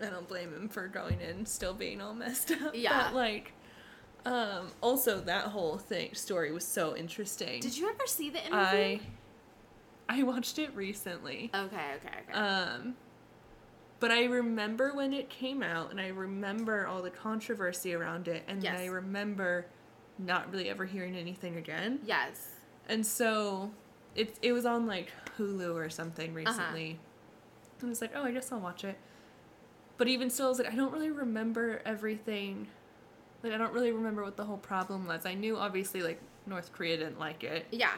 [0.00, 2.74] I don't blame him for going in still being all messed up.
[2.74, 3.04] Yeah.
[3.04, 3.52] But like,
[4.24, 7.60] um, also that whole thing story was so interesting.
[7.60, 8.98] Did you ever see the interview?
[8.98, 9.00] I
[10.08, 11.50] I watched it recently.
[11.54, 12.32] Okay, okay, okay.
[12.32, 12.96] Um,
[14.00, 18.42] but I remember when it came out, and I remember all the controversy around it,
[18.48, 19.66] and then I remember
[20.18, 22.00] not really ever hearing anything again.
[22.04, 22.48] yes.
[22.88, 23.70] And so
[24.16, 25.88] it it was on like Hulu or Uh-huh.
[25.90, 26.98] something recently.
[27.80, 28.98] And I was like, oh, I guess I'll watch it.
[29.96, 32.66] But even still, I was like, I don't really remember everything.
[33.42, 35.24] Like, I don't really remember what the whole problem was.
[35.24, 37.92] I knew obviously like North Korea didn't like it, Yeah.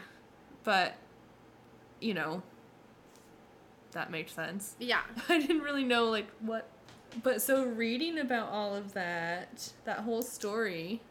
[0.62, 0.94] but
[2.00, 2.42] you know,
[3.92, 4.76] that makes sense.
[4.78, 5.00] Yeah.
[5.28, 6.68] I didn't really know like what
[7.22, 11.02] but so reading about all of that, that whole story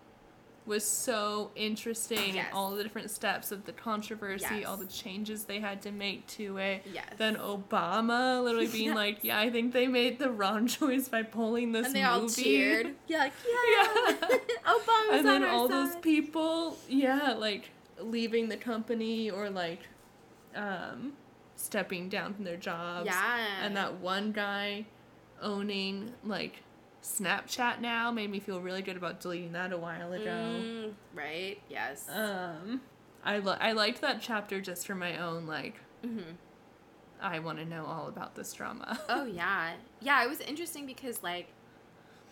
[0.65, 2.45] was so interesting Yes.
[2.47, 4.65] and all the different steps of the controversy, Yes.
[4.67, 6.83] all the changes they had to make to it.
[6.91, 7.05] Yes.
[7.17, 8.95] Then Obama literally being Yes.
[8.95, 12.21] like, "Yeah, I think they made the wrong choice by pulling this and they movie."
[12.21, 12.95] all cheered.
[13.07, 14.15] Yeah, like, Yeah.
[14.29, 14.37] yeah.
[14.65, 15.87] Obama's and then all side.
[15.87, 19.81] those people, yeah, like leaving the company or like
[20.55, 21.13] um
[21.61, 23.05] stepping down from their jobs.
[23.05, 23.63] Yeah.
[23.63, 24.85] And that one guy
[25.41, 26.63] owning like
[27.03, 30.61] Snapchat now made me feel really good about deleting that a while ago.
[30.61, 31.57] Mm, right.
[31.69, 32.07] Yes.
[32.09, 32.81] Um
[33.23, 36.31] I li- I liked that chapter just for my own like hmm
[37.21, 38.99] I want to know all about this drama.
[39.09, 40.23] Oh yeah, yeah.
[40.23, 41.49] It was interesting because like,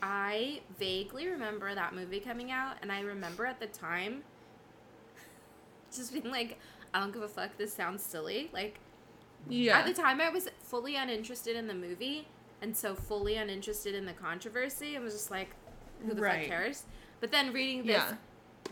[0.02, 4.24] I vaguely remember that movie coming out, and I remember at the time
[5.96, 6.58] just being like,
[6.94, 7.56] I don't give a fuck.
[7.58, 8.50] This sounds silly.
[8.52, 8.80] Like
[9.48, 9.80] yeah.
[9.80, 12.28] at the time, I was fully uninterested in the movie,
[12.62, 14.98] and so fully uninterested in the controversy.
[14.98, 15.50] I was just like,
[16.06, 16.42] who the Right.
[16.42, 16.84] fuck cares?
[17.20, 18.14] But then reading this yeah.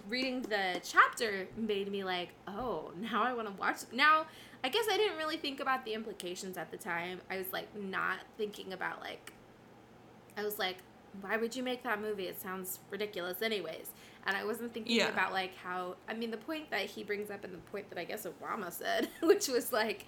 [0.09, 3.79] reading the chapter made me like, oh, now I want to watch.
[3.91, 4.25] Now,
[4.63, 7.21] I guess I didn't really think about the implications at the time.
[7.29, 9.33] I was like not thinking about like,
[10.37, 10.77] I was like,
[11.21, 12.27] why would you make that movie?
[12.27, 13.91] It sounds ridiculous, anyways.
[14.25, 15.09] And I wasn't thinking Yeah.
[15.09, 15.95] about like how.
[16.07, 18.71] I mean, the point that he brings up and the point that I guess Obama
[18.71, 20.05] said, which was like,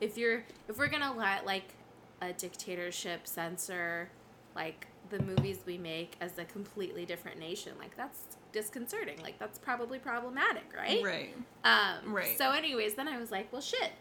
[0.00, 1.74] if you're if we're gonna let like
[2.22, 4.08] a dictatorship censor
[4.54, 9.58] like the movies we make as a completely different nation like that's disconcerting like that's
[9.58, 11.34] probably problematic right Right.
[11.64, 12.36] um Right.
[12.36, 13.92] so anyways then i was like well shit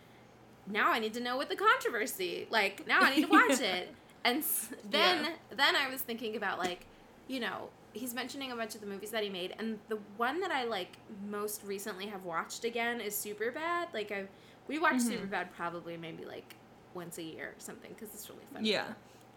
[0.67, 3.93] now i need to know what the controversy like now i need to watch it
[4.25, 4.43] and
[4.89, 5.33] then Yeah.
[5.55, 6.86] then i was thinking about like
[7.27, 10.39] you know he's mentioning a bunch of the movies that he made and the one
[10.41, 10.97] that i like
[11.29, 14.25] most recently have watched again is Superbad like i
[14.67, 15.30] we watch Mhm.
[15.30, 16.56] Superbad probably maybe like
[16.93, 18.93] once a year or something because it's really fun Yeah.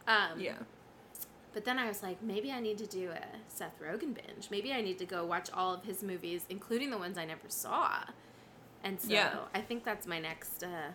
[0.09, 0.57] um Yeah.
[1.53, 4.51] but then I was like, maybe I need to do a Seth Rogen binge.
[4.51, 7.49] Maybe I need to go watch all of his movies, including the ones I never
[7.49, 8.05] saw.
[8.85, 9.39] And so Yeah.
[9.55, 10.93] I think that's my next uh,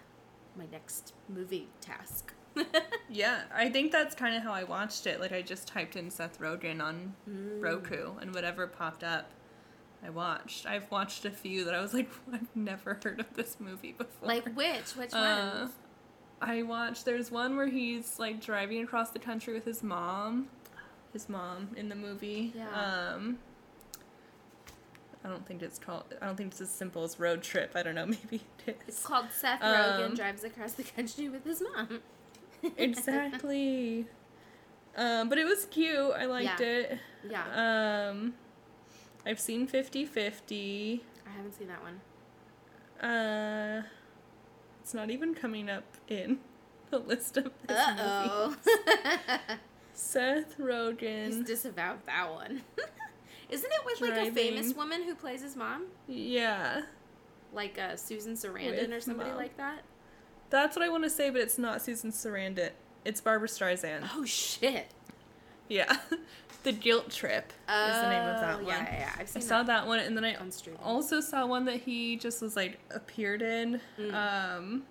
[0.58, 2.34] my next movie task.
[3.10, 5.20] Yeah, I think that's kind of how I watched it.
[5.20, 7.62] Like I just typed in Seth Rogen on Mm.
[7.62, 9.30] Roku, and whatever popped up,
[10.06, 10.66] I watched.
[10.66, 14.28] I've watched a few that I was like, I've never heard of this movie before.
[14.28, 14.92] Like which?
[14.96, 15.72] Which Uh, ones?
[16.42, 17.06] I watched.
[17.06, 20.48] There's one where he's like driving across the country with his mom,
[21.14, 22.54] his mom in the movie.
[22.56, 23.14] Yeah.
[23.14, 23.40] Um.
[25.24, 26.04] I don't think it's called.
[26.22, 27.72] I don't think it's as simple as road trip.
[27.74, 28.06] I don't know.
[28.06, 28.88] Maybe it is.
[28.88, 32.02] It's called Seth Rogen um, drives across the country with his mom.
[32.78, 34.06] exactly.
[34.96, 36.12] Um, but it was cute.
[36.16, 36.68] I liked Yeah.
[36.68, 37.00] it.
[37.28, 38.34] yeah, Um,
[39.26, 41.04] I've seen 50 50.
[41.26, 43.10] I haven't seen that one.
[43.10, 43.84] Uh,
[44.82, 46.40] it's not even coming up in
[46.92, 48.68] the list of his Uh movies.
[48.78, 49.56] oh.
[49.94, 51.46] Seth He's Rogen.
[51.46, 52.62] disavowed that one.
[53.50, 55.86] Isn't it with like a famous woman who plays his mom?
[56.08, 56.82] yeah.
[57.54, 59.38] Like uh, Susan Sarandon With or somebody mom.
[59.38, 59.84] like that?
[60.50, 62.72] That's what I want to say, but it's not Susan Sarandon.
[63.06, 64.10] It's Barbra Streisand.
[64.14, 64.88] Oh shit.
[65.68, 65.96] Yeah.
[66.64, 68.68] the Guilt Trip is the name of that Oh, one.
[68.68, 69.12] Yeah, yeah, yeah.
[69.20, 70.36] I've seen I seen saw that that one, and then I
[70.84, 74.14] also saw one that he just was like appeared in Mm.
[74.14, 74.84] um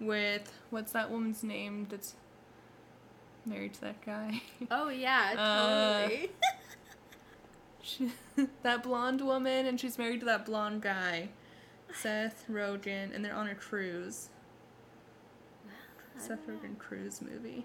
[0.00, 2.14] with what's that woman's name that's
[3.44, 4.40] married to that guy
[4.70, 6.30] Oh yeah, Uh, totally.
[7.82, 8.10] she,
[8.62, 11.28] that blonde woman and she's married to that blonde guy
[11.94, 14.28] Seth Rogen and they're on a cruise
[16.16, 16.46] Seth.
[16.46, 17.64] Rogen cruise movie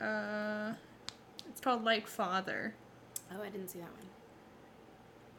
[0.00, 0.72] uh
[1.48, 2.74] it's called Like Father
[3.32, 4.06] Oh, I didn't see that one.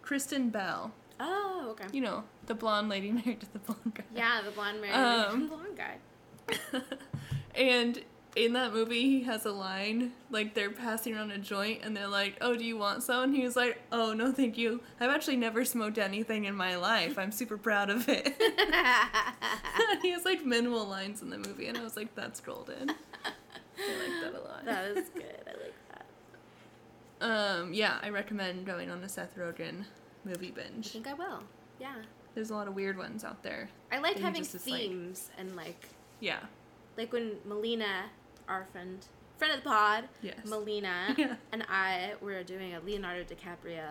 [0.01, 1.85] Kristen Bell Oh, okay.
[1.93, 5.41] you know the blonde lady married to the blonde guy Yeah, the blonde married Um,
[5.41, 6.81] the blonde guy.
[7.55, 8.01] and
[8.33, 12.07] in that movie, he has a line like they're passing around a joint, and they're
[12.07, 14.79] like, "Oh, do you want some?" And he was like, "Oh, no, thank you.
[15.01, 17.17] I've actually never smoked anything in my life.
[17.19, 18.33] I'm super proud of it."
[20.01, 22.91] he has like minimal lines in the movie, and I was like, "That's golden."
[23.81, 24.65] I like that a lot.
[24.65, 25.41] that is good.
[25.47, 26.05] I like that.
[27.21, 29.85] Um, yeah, I recommend going on a Seth Rogen
[30.25, 30.87] movie binge.
[30.87, 31.43] I think I will.
[31.79, 31.95] Yeah.
[32.33, 33.69] There's a lot of weird ones out there.
[33.91, 36.39] I like having is like- themes and like Yeah.
[36.97, 38.05] like when Melina,
[38.47, 39.05] our friend
[39.37, 40.37] friend of the pod, Yes.
[40.45, 41.35] Melina Yeah.
[41.51, 43.85] and I were doing a Leonardo DiCaprio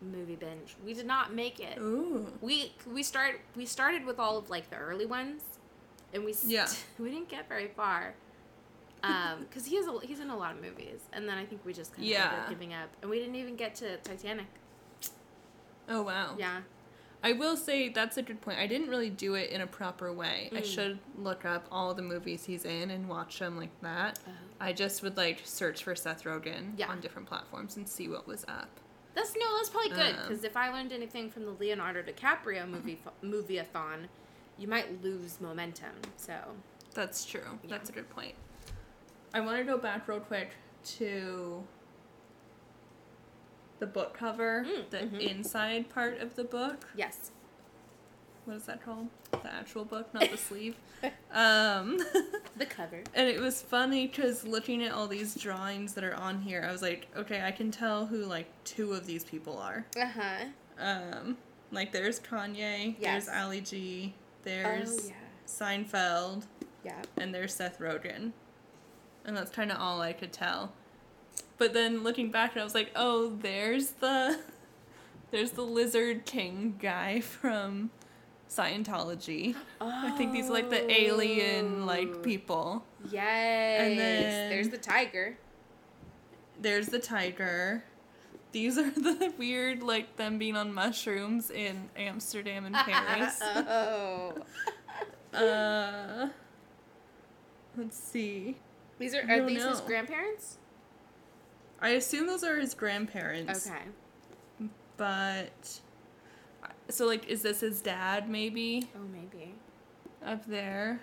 [0.00, 0.74] movie binge.
[0.84, 1.78] We did not make it.
[1.78, 2.26] Ooh.
[2.40, 5.42] We we start we started with all of like the early ones,
[6.14, 6.68] and we st- Yeah.
[6.98, 8.14] we didn't get very far.
[9.04, 11.64] Um, because he has a, he's in a lot of movies, and then I think
[11.64, 12.24] we just kind of Yeah.
[12.26, 14.46] ended up giving up, and we didn't even get to Titanic.
[15.88, 16.36] Oh wow.
[16.38, 16.60] Yeah,
[17.24, 18.58] I will say that's a good point.
[18.58, 20.48] I didn't really do it in a proper way.
[20.52, 20.64] I Mm.
[20.64, 24.18] should look up all the movies he's in and watch them like that.
[24.20, 24.30] Uh-huh.
[24.60, 26.88] I just would like search for Seth Rogen Yeah.
[26.88, 28.68] on different platforms and see what was up.
[29.14, 32.66] that's no, that's probably good Um, because if I learned anything from the Leonardo DiCaprio
[32.66, 34.08] movie movie-a-thon,
[34.56, 35.92] you might lose momentum.
[36.16, 36.34] So
[36.94, 37.58] That's true.
[37.62, 37.68] Yeah.
[37.70, 38.34] That's a good point.
[39.34, 40.50] I want to go back real quick
[40.98, 41.62] to
[43.78, 45.20] the book cover, Mm, the mhm.
[45.20, 46.86] inside part of the book.
[46.94, 47.30] yes,
[48.44, 49.08] What is that called?
[49.30, 50.76] The actual book, not the sleeve.
[51.32, 51.98] Um,
[52.56, 53.02] the cover.
[53.14, 56.72] and it was funny because looking at all these drawings that are on here, I
[56.72, 59.86] was like, okay, I can tell who like two of these people are.
[59.96, 60.44] Uh huh.
[60.78, 61.36] Um,
[61.70, 63.26] like there's Kanye, Yes.
[63.26, 65.14] there's Ali G, there's oh yeah,
[65.46, 66.44] Seinfeld,
[66.84, 67.02] yeah.
[67.16, 68.32] and there's Seth Rogen.
[69.24, 70.72] And that's kind of all I could tell.
[71.58, 74.38] But then looking back, I was like, oh, there's the
[75.30, 77.90] there's the Lizard King guy from
[78.50, 79.54] Scientology.
[79.80, 81.86] I think these are like the alien Oh.
[81.86, 82.84] like people.
[83.10, 83.80] Yes.
[83.82, 85.38] And then- There's the tiger.
[86.60, 87.82] There's the tiger.
[88.52, 93.38] These are the weird like them being on mushrooms in Amsterdam and Paris.
[93.42, 94.34] oh.
[95.32, 96.28] uh
[97.76, 98.56] Let's see.
[99.02, 100.58] These are are these his grandparents?
[101.80, 103.66] I assume those are his grandparents.
[103.66, 103.82] Okay.
[104.96, 105.80] But
[106.88, 109.54] so like is this his dad maybe Oh, maybe.
[110.24, 111.00] up there?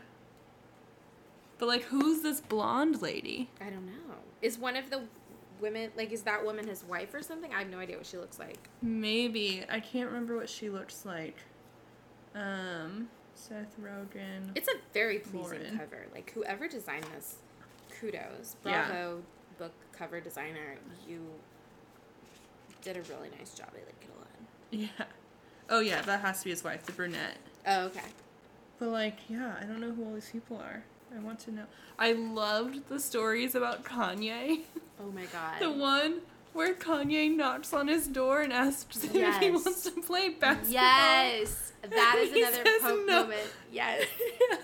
[1.58, 3.50] But like who's this blonde lady?
[3.60, 4.16] I don't know.
[4.42, 5.02] Is one of the
[5.60, 7.54] women like is that woman his wife or something?
[7.54, 8.70] I have no idea what she looks like.
[8.82, 9.66] Maybe.
[9.70, 11.36] I can't remember what she looks like.
[12.34, 14.52] Um Seth Rogen.
[14.56, 15.78] It's a very pleasing Lauren.
[15.78, 16.08] cover.
[16.14, 17.36] Like whoever designed this,
[18.00, 18.56] kudos.
[18.66, 18.88] Yeah.
[18.88, 19.22] Bravo
[19.58, 20.78] book cover designer.
[21.08, 21.22] You
[22.82, 23.70] did a really nice job.
[23.74, 24.90] I like it a lot.
[25.00, 25.06] Yeah.
[25.70, 27.38] Oh yeah, that has to be his wife, the brunette.
[27.68, 28.02] Oh, okay.
[28.80, 30.84] But like, yeah, I don't know who all these people are.
[31.16, 31.66] I want to know.
[31.98, 34.62] I loved the stories about Kanye.
[35.02, 35.60] Oh my god.
[35.60, 36.22] The one
[36.54, 40.72] where Kanye knocks on his door and asks him if he wants to play basketball.
[40.72, 43.06] Yes, that is He another no.
[43.06, 43.50] moment.
[43.72, 44.06] Yes.
[44.50, 44.58] yeah.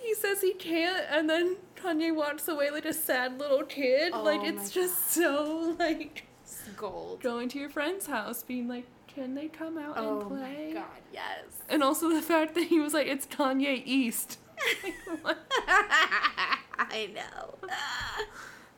[0.00, 4.12] he says he can't, and then Kanye walks away like a sad little kid.
[4.12, 7.20] like Oh it's my just so like It's gold.
[7.22, 10.68] going to your friend's house, being like, "Can they come out Oh and play?" Oh
[10.68, 11.44] my god, yes.
[11.68, 14.38] And also the fact that he was like, "It's Kanye East."
[15.24, 15.36] Like.
[15.68, 17.54] I know.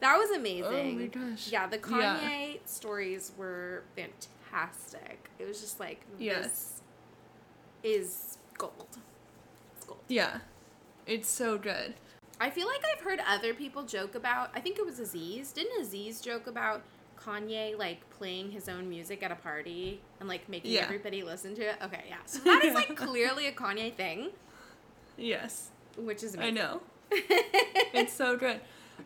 [0.01, 0.65] That was amazing.
[0.65, 1.51] Oh my gosh.
[1.51, 2.19] Yeah, the Yeah.
[2.21, 5.29] Kanye stories were fantastic.
[5.39, 6.43] It was just like Yes.
[6.45, 6.83] this
[7.83, 8.97] is gold.
[9.77, 10.01] It's gold.
[10.09, 10.39] Yeah,
[11.07, 11.95] it's so good.
[12.41, 14.51] I feel like I've heard other people joke about.
[14.55, 15.53] I think it was Aziz.
[15.53, 16.82] Didn't Aziz joke about
[17.16, 20.82] Kanye like playing his own music at a party and like making Yeah.
[20.82, 21.76] everybody listen to it?
[21.82, 22.16] Okay, yeah.
[22.26, 24.30] So that is like clearly a Kanye thing,
[25.16, 26.80] Yes, which is I know.
[27.11, 28.61] It's so good.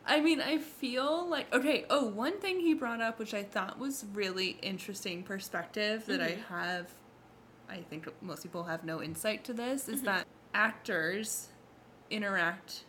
[0.05, 1.87] I mean, I feel like okay.
[1.89, 6.33] Oh, one thing he brought up, which I thought was really interesting perspective that I
[6.33, 6.55] mm-hmm.
[6.55, 6.89] have.
[7.69, 9.89] I think most people have no insight to this.
[9.89, 10.07] Is mm-hmm.
[10.07, 11.49] that actors
[12.11, 12.85] interact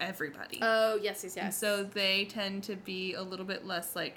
[0.00, 1.58] everybody, oh yes, yes, and yes.
[1.58, 4.16] so they tend to be a little bit less like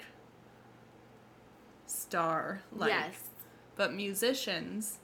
[1.86, 2.90] star like.
[2.90, 3.14] yes.
[3.76, 4.98] But musicians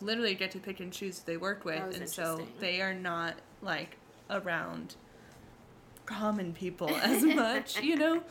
[0.00, 3.34] literally get to pick and choose who they work with, and so they are not
[3.60, 3.96] like
[4.30, 4.96] around
[6.06, 8.22] common people as much, you know?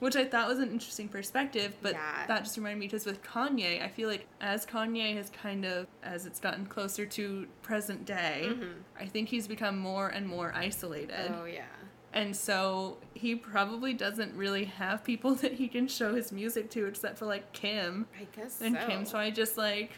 [0.00, 2.26] Which I thought was an interesting perspective, but Yeah.
[2.28, 5.86] that just reminded me because with Kanye, I feel like as Kanye has kind of,
[6.04, 8.74] as it's gotten closer to present day, Mhm.
[8.98, 11.32] I think he's become more and more isolated.
[11.36, 11.64] Oh yeah.
[12.12, 16.86] And so he probably doesn't really have people that he can show his music to
[16.86, 18.06] except for like Kim.
[18.20, 18.86] I guess And so.
[18.86, 19.90] Kim's probably just like,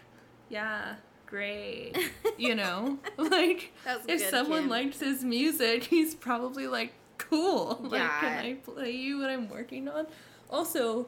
[0.49, 0.95] yeah,
[1.27, 1.95] great.
[2.39, 2.99] You know?
[3.19, 4.71] like, if good, someone Kim.
[4.71, 6.95] liked his music, he's probably like,
[7.31, 7.79] cool.
[7.85, 8.21] Like, Yeah.
[8.21, 10.07] can I play you what I'm working on?
[10.51, 11.07] Also,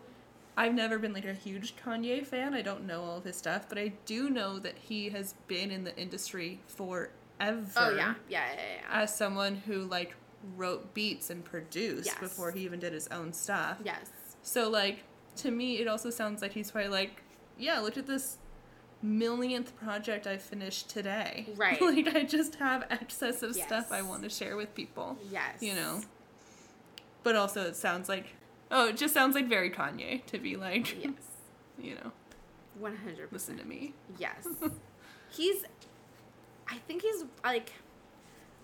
[0.57, 2.55] I've never been like a huge Kanye fan.
[2.55, 5.71] I don't know all of his stuff, but I do know that he has been
[5.71, 7.11] in the industry forever.
[7.77, 9.03] Oh yeah, yeah, yeah, yeah.
[9.03, 10.15] As someone who like
[10.57, 12.19] wrote beats and produced Yes.
[12.21, 13.79] before he even did his own stuff.
[13.85, 14.11] yes.
[14.43, 15.05] So like
[15.37, 17.23] to me it also sounds like he's probably like,
[17.59, 18.39] yeah, look at this
[19.03, 21.47] millionth project I finished today.
[21.57, 21.81] Right.
[21.81, 25.17] like I just have excess of stuff I want to share with people.
[25.31, 25.61] Yes.
[25.63, 26.01] You know.
[27.23, 28.35] But also it sounds like
[28.71, 31.13] oh, it just sounds like very Kanye to be like Yes.
[31.79, 32.13] you know,
[32.79, 33.95] One hundred listen to me.
[34.19, 34.47] Yes.
[35.31, 35.65] he's
[36.69, 37.73] I think he's like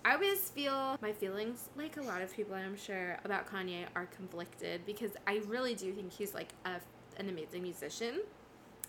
[0.05, 4.05] I always feel my feelings, like a lot of people I'm sure, about Kanye are
[4.05, 6.75] conflicted because I really do think he's like a,
[7.17, 8.21] an amazing musician.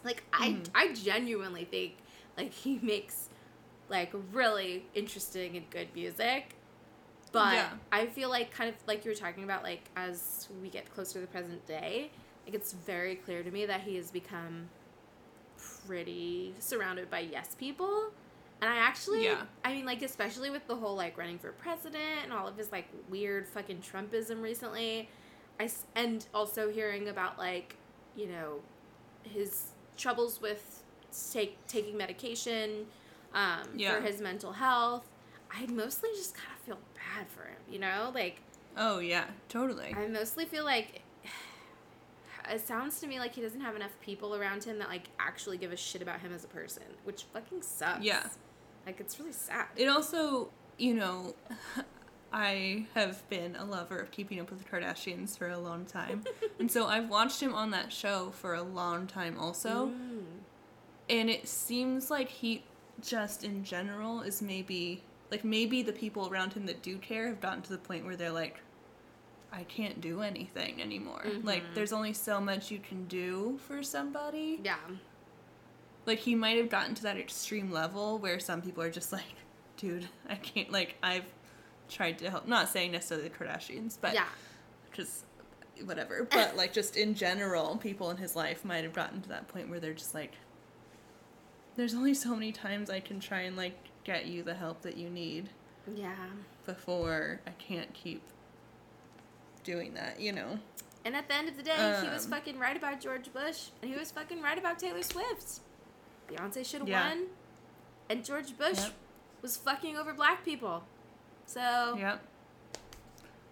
[0.04, 0.68] Like I Mhm.
[0.74, 1.94] I genuinely think
[2.38, 3.28] like he makes
[3.88, 6.54] like really interesting and good music.
[7.32, 7.70] But Yeah.
[7.92, 11.14] I feel like kind of like you were talking about like as we get closer
[11.14, 12.10] to the present day,
[12.46, 14.68] like it's very clear to me that he has become
[15.86, 18.10] pretty surrounded by yes people.
[18.62, 19.42] And I actually, Yeah.
[19.64, 22.70] I mean, like, especially with the whole, like, running for president and all of his,
[22.70, 25.08] like, weird fucking Trumpism recently.
[25.58, 27.76] I, and also hearing about, like,
[28.14, 28.60] you know,
[29.22, 30.82] his troubles with
[31.32, 32.86] take, taking medication
[33.32, 33.94] um, Yeah.
[33.94, 35.06] for his mental health.
[35.50, 38.12] I mostly just kind of feel bad for him, you know?
[38.14, 38.40] Like,
[38.76, 39.94] Oh yeah, totally.
[39.96, 41.02] I mostly feel like
[42.50, 45.56] it sounds to me like he doesn't have enough people around him that like actually
[45.56, 48.04] give a shit about him as a person, which fucking sucks.
[48.04, 48.28] Yeah.
[48.86, 49.66] Like it's really sad.
[49.76, 51.34] It also, you know,
[52.32, 56.22] I have been a lover of keeping up with the Kardashians for a long time.
[56.60, 59.88] and so I've watched him on that show for a long time also.
[59.88, 60.22] Mm.
[61.08, 62.62] And it seems like he
[63.02, 67.40] just in general is maybe like maybe the people around him that do care have
[67.40, 68.60] gotten to the point where they're like
[69.52, 71.24] I can't do anything anymore.
[71.42, 71.74] Like Mhm.
[71.74, 74.60] there's only so much you can do for somebody.
[74.62, 74.76] Yeah.
[76.06, 79.34] like he might have gotten to that extreme level where some people are just like
[79.76, 81.24] dude i can't like i've
[81.88, 84.24] tried to help not saying necessarily the kardashians but yeah.
[84.92, 85.24] just
[85.84, 89.46] whatever but like just in general people in his life might have gotten to that
[89.48, 90.32] point where they're just like
[91.76, 94.96] there's only so many times i can try and like get you the help that
[94.96, 95.48] you need
[95.94, 96.14] Yeah.
[96.66, 98.22] before i can't keep
[99.64, 100.58] doing that you know
[101.04, 103.68] And at the end of the day, he was Um, fucking right about George Bush,
[103.80, 105.60] and he was fucking right about Taylor Swift.
[106.28, 107.08] Beyonce should have Yeah.
[107.08, 107.26] won,
[108.10, 108.92] and George Bush Yep.
[109.40, 110.84] was fucking over black people.
[111.46, 112.20] So Yep.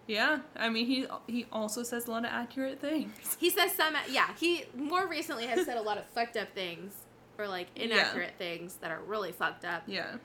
[0.06, 3.36] Yeah, I mean he he also says a lot of accurate things.
[3.40, 4.34] He says some, yeah.
[4.38, 6.92] He more recently has said a lot of fucked up things
[7.38, 7.84] or like Yeah.
[7.84, 9.82] inaccurate things that are really fucked up.
[9.86, 10.16] Yeah.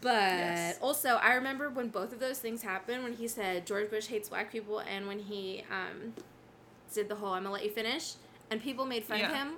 [0.00, 0.78] But Yes.
[0.80, 3.02] also, I remember when both of those things happened.
[3.02, 6.14] When he said George Bush hates black people, and when he um,
[6.94, 8.14] did the whole "I'm gonna let you finish,"
[8.50, 9.54] and people made fun of him,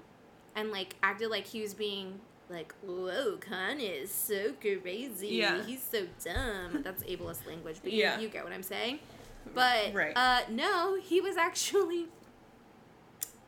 [0.54, 2.18] and like acted like he was being
[2.48, 5.28] like, "Whoa, Kanye is so crazy.
[5.28, 5.62] Yeah.
[5.64, 8.16] He's so dumb." That's ableist language, but Yeah.
[8.16, 9.00] you, you get what I'm saying.
[9.54, 10.16] But Right.
[10.16, 12.06] uh, no, he was actually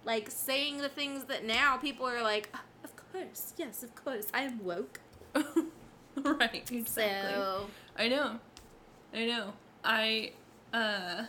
[0.05, 4.27] like saying the things that now people are like, "Ah, "Of course, yes, of course,
[4.35, 5.01] I am woke."
[6.39, 6.71] right.
[6.71, 7.35] Exactly.
[7.35, 7.67] So
[7.97, 8.39] I know.
[9.13, 9.53] I know.
[9.85, 10.33] I
[10.73, 11.25] uh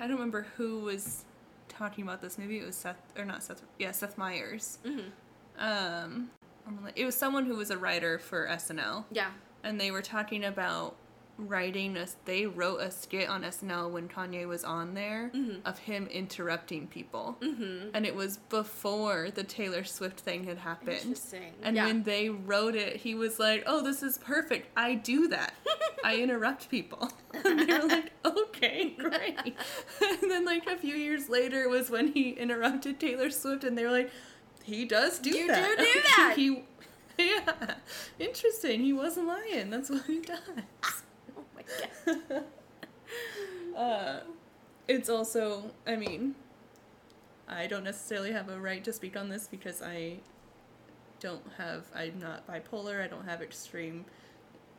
[0.00, 1.24] don't remember who was
[1.68, 2.38] talking about this.
[2.38, 3.62] Maybe it was Seth or not Seth.
[3.78, 4.78] Yeah, Seth Meyers.
[4.84, 5.10] mhm.
[5.58, 6.30] Um
[6.96, 9.30] it was someone who was a writer for SNL yeah.
[9.62, 10.96] and they were talking about
[11.38, 15.60] writing a they wrote a skit on SNL when Kanye was on there Mhm.
[15.66, 17.36] of him interrupting people.
[17.42, 17.90] Mm-hmm.
[17.92, 20.96] And it was before the Taylor Swift thing had happened.
[21.02, 21.52] Interesting.
[21.62, 21.84] And yeah.
[21.86, 24.68] when they wrote it, he was like, "Oh, this is perfect.
[24.76, 25.52] I do that.
[26.02, 27.10] I interrupt people."
[27.44, 29.36] and they were like, "Okay, great."
[30.00, 33.84] and then like a few years later was when he interrupted Taylor Swift, and they
[33.84, 34.10] were like,
[34.64, 35.76] "He does do You that.
[35.76, 36.64] do do that." he,
[37.18, 37.74] yeah,
[38.18, 38.80] interesting.
[38.80, 39.70] He wasn't lying.
[39.70, 40.95] That's what he does.
[43.76, 44.20] uh,
[44.88, 46.34] it's also, I mean,
[47.48, 50.18] I don't necessarily have a right to speak on this because I
[51.20, 54.04] don't have, I'm not bipolar, I don't have extreme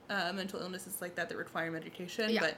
[0.09, 2.41] uh, mental illnesses like that that require medication, Yeah.
[2.41, 2.57] but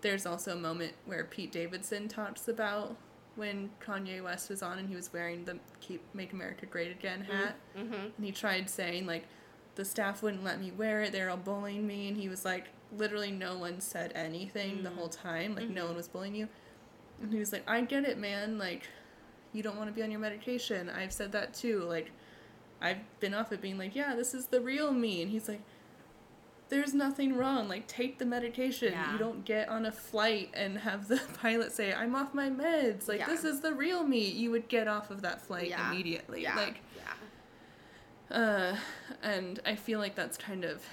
[0.00, 2.96] there's also a moment where Pete Davidson talks about
[3.36, 7.20] when Kanye West was on and he was wearing the Keep Make America Great Again
[7.22, 7.54] hat.
[7.76, 7.94] Mm-hmm.
[7.94, 9.24] And he tried saying, like,
[9.76, 11.12] the staff wouldn't let me wear it.
[11.12, 12.08] They're all bullying me.
[12.08, 12.66] And he was like,
[12.96, 14.94] literally, no one said anything the Mm.
[14.96, 15.54] whole time.
[15.54, 15.88] Like, no Mhm.
[15.88, 16.48] one was bullying you.
[17.20, 18.58] And he was like, I get it, man.
[18.58, 18.88] Like,
[19.52, 20.88] you don't want to be on your medication.
[20.88, 21.80] I've said that too.
[21.82, 22.10] Like,
[22.80, 25.20] I've been off it being like, yeah, this is the real me.
[25.22, 25.60] And he's like,
[26.68, 27.66] there's nothing wrong.
[27.66, 28.92] Like, take the medication.
[28.92, 29.12] Yeah.
[29.12, 33.08] You don't get on a flight and have the pilot say, I'm off my meds.
[33.08, 33.26] Like, Yeah.
[33.26, 34.28] this is the real me.
[34.28, 35.90] You would get off of that flight Yeah.
[35.90, 36.44] immediately.
[36.44, 36.80] Like,
[38.30, 38.36] yeah.
[38.36, 38.76] uh,
[39.22, 40.84] and I feel like that's kind of,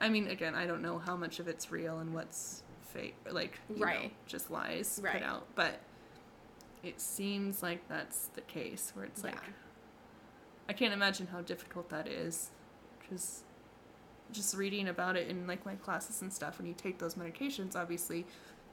[0.00, 3.58] I mean, again, I don't know how much of it's real and what's fake, like,
[3.68, 5.14] you know, just lies Right.
[5.14, 5.46] put out.
[5.54, 5.80] But
[6.82, 9.40] it seems like that's the case where it's like, Yeah.
[10.68, 12.50] I can't imagine how difficult that is.
[13.10, 13.44] Just,
[14.32, 16.58] just reading about it in like my classes and stuff.
[16.58, 18.24] When you take those medications, obviously,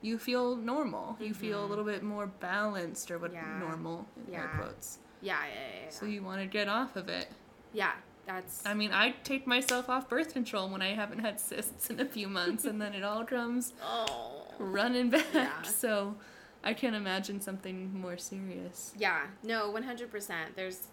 [0.02, 1.18] you feel normal.
[1.20, 1.70] You feel a Mhm.
[1.70, 3.58] little bit more balanced, or what Yeah.
[3.58, 5.00] normal in air quotes.
[5.22, 5.90] Yeah, yeah, yeah, yeah.
[5.90, 7.30] So you want to get off of it.
[7.74, 7.94] yeah,
[8.28, 12.00] that's I mean, I take myself off birth control when I haven't had cysts in
[12.00, 14.44] a few months, and then it all comes oh.
[14.60, 15.26] running back.
[15.34, 15.62] Yeah.
[15.64, 16.16] So
[16.64, 18.94] I can't imagine something more serious.
[18.98, 20.32] Yeah, no, 100%.
[20.56, 20.88] There's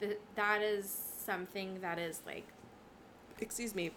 [0.00, 0.90] th- that is
[1.24, 2.44] something that is like
[3.40, 3.92] excuse me,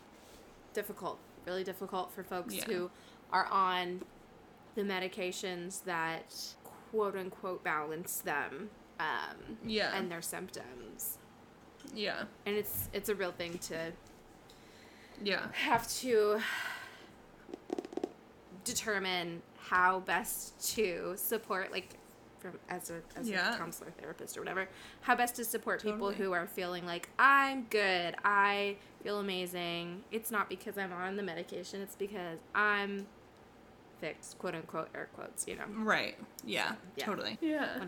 [0.74, 2.66] difficult, really difficult for folks Yeah.
[2.66, 2.91] who
[3.34, 4.03] are on
[4.76, 6.36] the medications that
[6.91, 9.95] quote unquote balance them um, Yeah.
[9.95, 11.18] and their symptoms.
[11.94, 12.24] Yeah.
[12.46, 13.92] And it's it's a real thing to
[15.24, 15.48] Yeah.
[15.54, 16.39] have to
[18.64, 21.96] determine how best to support like
[22.39, 23.56] from as a as Yeah.
[23.56, 24.68] a counselor therapist or whatever
[25.02, 30.32] how best to support people who are feeling like i'm good i feel amazing it's
[30.32, 33.06] not because i'm on the medication it's because i'm
[34.00, 36.18] fixed quote unquote air quotes you know Right.
[36.44, 36.74] Yeah.
[36.96, 37.06] Yeah.
[37.06, 37.38] Totally.
[37.42, 37.78] Yeah.
[37.80, 37.88] 100%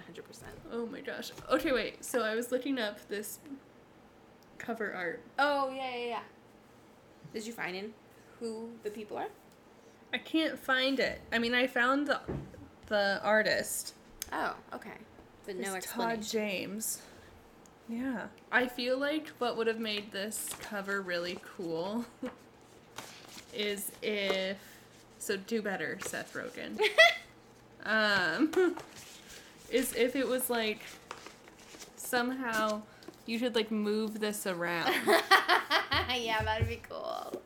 [0.71, 1.31] Oh my gosh.
[1.51, 2.05] Okay, wait.
[2.05, 3.39] So I was looking up this
[4.63, 5.21] cover art.
[5.39, 6.19] oh yeah yeah yeah
[7.33, 7.93] did you find in
[8.39, 9.27] who the people are
[10.13, 11.21] I can't find it.
[11.31, 12.19] I mean, I found the
[12.87, 13.95] the artist.
[14.31, 14.91] oh okay
[15.45, 17.01] but no It's Todd James.
[17.89, 18.27] Yeah.
[18.51, 22.05] I feel like what would have made this cover really cool
[23.53, 24.57] is if
[25.17, 26.79] so do better, Seth Rogen.
[27.85, 28.51] um
[29.71, 30.81] is if it was like
[31.95, 32.83] somehow
[33.25, 34.93] you should like move this around.
[36.15, 37.41] yeah, that'd be cool.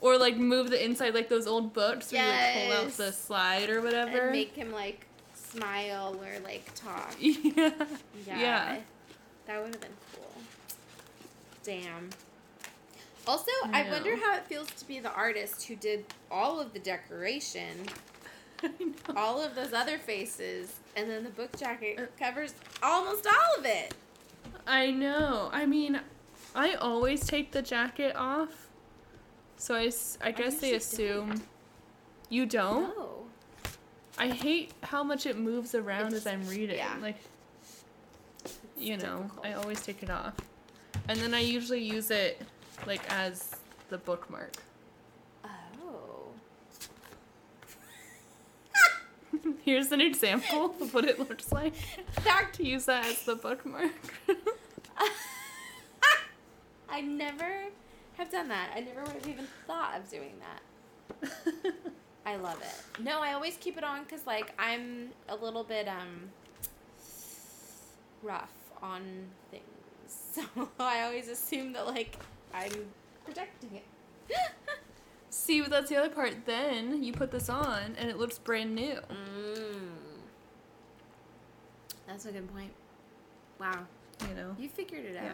[0.00, 3.12] or like move the inside like those old books where you like pull out the
[3.12, 4.18] slide or whatever.
[4.22, 7.14] And make him like smile or like talk.
[7.20, 7.40] yeah.
[8.26, 8.38] Yeah.
[8.38, 8.76] Yeah.
[9.46, 10.32] That would have been cool.
[11.64, 12.10] Damn.
[13.26, 16.72] Also, I I, wonder how it feels to be the artist who did all of
[16.72, 17.86] the decoration,
[19.16, 23.66] all of those other faces, and then the book Uh, jacket covers almost all of
[23.66, 23.94] it.
[24.70, 25.50] I know.
[25.52, 26.00] I mean,
[26.54, 28.68] I always take the jacket off.
[29.56, 29.90] So I,
[30.22, 30.76] I guess they usually don't.
[30.76, 31.42] assume
[32.28, 32.94] you don't.
[32.96, 33.24] Oh.
[34.16, 36.76] I hate how much it moves around as I'm reading.
[36.76, 36.94] yeah.
[37.02, 37.16] Like,
[38.78, 39.46] you know, difficult.
[39.46, 40.34] I always take it off.
[41.08, 42.40] And then I usually use it
[42.86, 43.56] like as
[43.88, 44.54] the bookmark.
[45.44, 46.28] Oh.
[49.64, 51.74] Here's an example of what it looks like
[52.24, 53.90] That to use that as the bookmark.
[57.20, 57.52] I never
[58.16, 58.70] have done that.
[58.74, 61.30] I never would have even thought of doing that.
[62.26, 63.02] I love it.
[63.02, 66.30] No, I always keep it on because like I'm a little bit um
[68.22, 68.52] rough
[68.82, 69.02] on
[69.50, 69.64] things,
[70.08, 72.16] so I always assume that like
[72.54, 72.72] I'm
[73.26, 74.36] protecting it.
[75.30, 76.46] See, but that's the other part.
[76.46, 78.94] Then you put this on and it looks brand new.
[78.94, 79.88] mm.
[82.06, 82.72] That's a good point.
[83.60, 83.86] Wow,
[84.28, 84.56] You know?
[84.58, 85.22] you figured it out.
[85.24, 85.32] Yeah,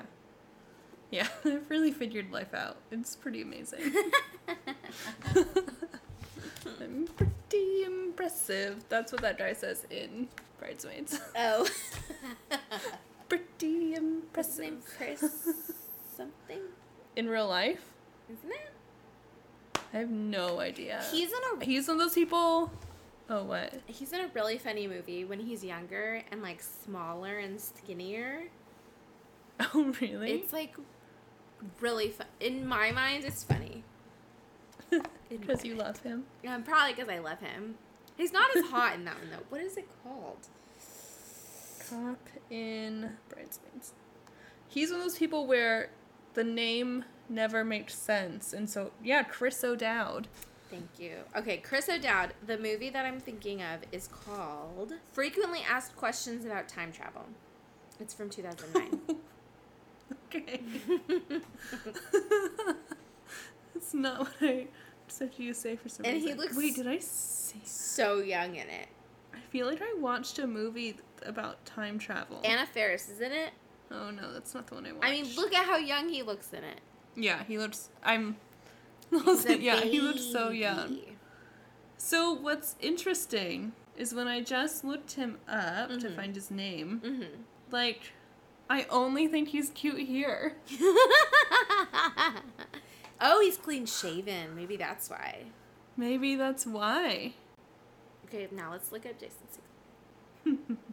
[1.45, 2.77] I've really figured life out.
[2.91, 3.81] It's pretty amazing.
[6.81, 8.85] I'm pretty impressive.
[8.89, 10.29] That's what that guy says in
[10.59, 11.21] Bridesmaids.
[11.37, 11.69] oh.
[13.29, 14.75] pretty impressive.
[14.97, 15.25] Chris
[16.17, 16.61] something,
[17.15, 17.93] In real life,
[18.31, 18.71] isn't it?
[19.93, 21.03] I have no idea.
[21.11, 22.71] He's in a He's one of those people.
[23.29, 23.73] Oh, what?
[23.87, 28.45] He's in a really funny movie when he's younger and like smaller and skinnier.
[29.75, 30.33] Oh, really?
[30.33, 30.77] It's like
[31.81, 32.27] really fun.
[32.41, 33.85] In my mind, it's funny.
[35.29, 36.25] Because you love him.
[36.47, 37.75] Um, probably because I love him.
[38.17, 39.45] He's not as hot in that one though.
[39.49, 40.47] What is it called?
[41.91, 43.93] Cop in Bridesmaids.
[44.69, 45.91] He's one of those people where
[46.35, 48.53] the name never makes sense.
[48.53, 50.29] And so, yeah, Chris O'Dowd.
[50.71, 51.17] Thank you.
[51.37, 52.35] Okay, Chris O'Dowd.
[52.47, 57.27] The movie that I'm thinking of is called Frequently Asked Questions About Time Travel.
[58.01, 59.17] It's from 2009.
[60.27, 60.61] okay.
[63.75, 64.67] That's not what I
[65.07, 67.61] expected you to say for some And he looks- Wait, did I see?
[67.65, 68.89] so young in it.
[69.35, 72.41] I feel like I watched a movie about time travel.
[72.45, 73.51] Anna Faris is in it.
[73.91, 75.05] Oh no, that's not the one I watched.
[75.07, 76.81] I mean, look at how young he looks in it.
[77.15, 77.91] Yeah, he looks.
[78.03, 78.37] I'm.
[79.49, 80.99] Yeah, he looks so young.
[81.97, 86.17] So what's interesting is when I just looked him up to Mhm.
[86.17, 87.01] find his name.
[87.05, 87.29] Mhm.
[87.71, 88.13] Like,
[88.69, 90.55] I only think he's cute here.
[93.21, 94.55] oh, he's clean shaven.
[94.57, 95.45] Maybe that's why.
[95.97, 97.33] Maybe that's why.
[98.27, 99.47] Okay, now let's look at Jason
[100.45, 100.77] Segel.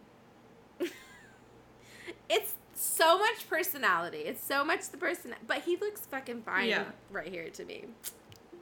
[2.30, 4.20] It's so much personality.
[4.20, 6.86] It's so much the person, but he looks fucking fine Yeah.
[7.12, 7.86] right here to me.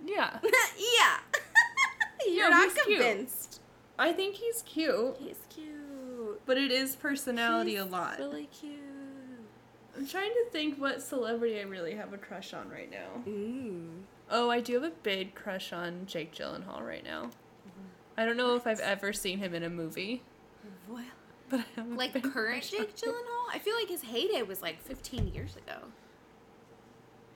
[0.06, 1.18] yeah, yeah.
[2.28, 3.00] You're No, not he's cute.
[3.00, 3.62] convinced.
[3.98, 6.42] I think he's cute, He's cute.
[6.46, 8.18] but it is personality He's a lot.
[8.20, 8.80] Really cute.
[9.96, 13.30] I'm trying to think what celebrity I really have a crush on right now.
[13.30, 13.90] Ooh.
[14.30, 17.30] Oh, I do have a big crush on Jake Gyllenhaal right now.
[18.18, 20.22] I don't know if I've ever seen him in a movie,
[20.88, 21.04] Well,
[21.50, 22.96] but I have a like current Jake.
[22.96, 25.78] Gyllenhaal, I feel like his heyday was like 15 years ago.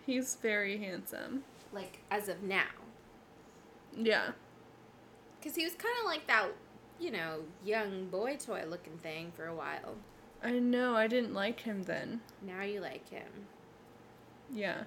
[0.06, 1.43] He's very handsome.
[1.74, 2.68] Like as of now,
[3.97, 4.32] Yeah.
[5.39, 6.49] because he was kind of like that,
[6.99, 9.95] you know, young boy toy looking thing for a while.
[10.46, 12.22] I know, I didn't like him then.
[12.41, 13.48] Now you like him
[14.54, 14.84] Yeah.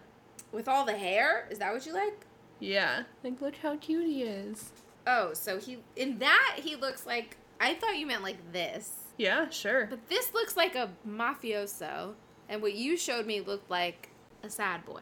[0.53, 1.47] with all the hair.
[1.51, 2.25] Is that what you like?
[2.61, 3.03] Yeah.
[3.25, 4.71] Like, look how cute he is.
[5.07, 9.49] Oh, so he in that he looks like I thought you meant like this, Yeah,
[9.51, 9.87] sure.
[9.87, 12.13] but this looks like a mafioso,
[12.49, 14.11] and what you showed me looked like
[14.45, 15.01] a sad boy.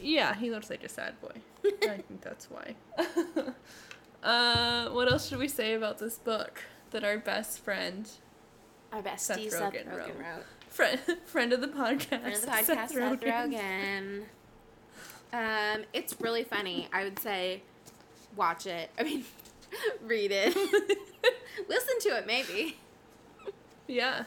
[0.00, 1.34] Yeah, he looks like a sad boy.
[1.82, 2.74] I think that's why.
[4.22, 8.08] uh, what else should we say about this book that our best friend,
[8.92, 10.06] Our bestie Seth Seth Rogen Rogen, wrote.
[10.18, 10.44] wrote.
[10.68, 14.22] friend, friend of the podcast, Friend of the podcast, Seth Rogen.
[15.32, 16.88] Um, it's really funny.
[16.92, 17.62] I would say,
[18.36, 18.90] watch it.
[18.98, 19.24] I mean,
[20.02, 20.54] read it.
[21.68, 22.76] Listen to it, maybe.
[23.86, 24.24] yeah.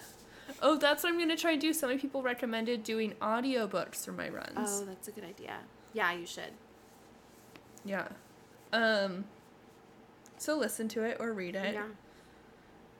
[0.61, 1.73] Oh, that's what I'm gonna try and do.
[1.73, 4.51] So many people recommended doing audiobooks for my runs.
[4.55, 5.57] Oh, that's a good idea.
[5.93, 6.51] Yeah, you should.
[7.83, 8.07] Yeah.
[8.71, 9.25] Um.
[10.37, 11.73] So listen to it or read it.
[11.73, 11.87] Yeah.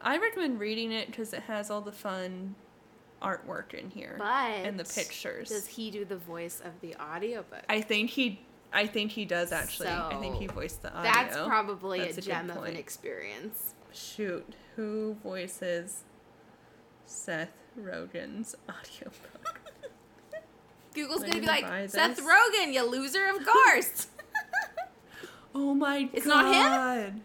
[0.04, 2.56] I recommend reading it because it has all the fun
[3.22, 5.50] artwork in here But and the pictures.
[5.50, 7.64] Does he do the voice of the audiobook?
[7.70, 8.42] I think he,
[8.74, 9.88] I think he does actually.
[9.88, 11.12] I think he voiced the audio.
[11.12, 13.74] That's probably That's a a gem of an experience.
[13.94, 16.04] Shoot, who voices
[17.06, 19.62] Seth Rogen's audiobook?
[20.94, 24.08] Google's gonna be like, Seth this." Rogen, you loser, of course.
[25.56, 26.46] Oh my It's god!
[26.48, 27.22] It's not him?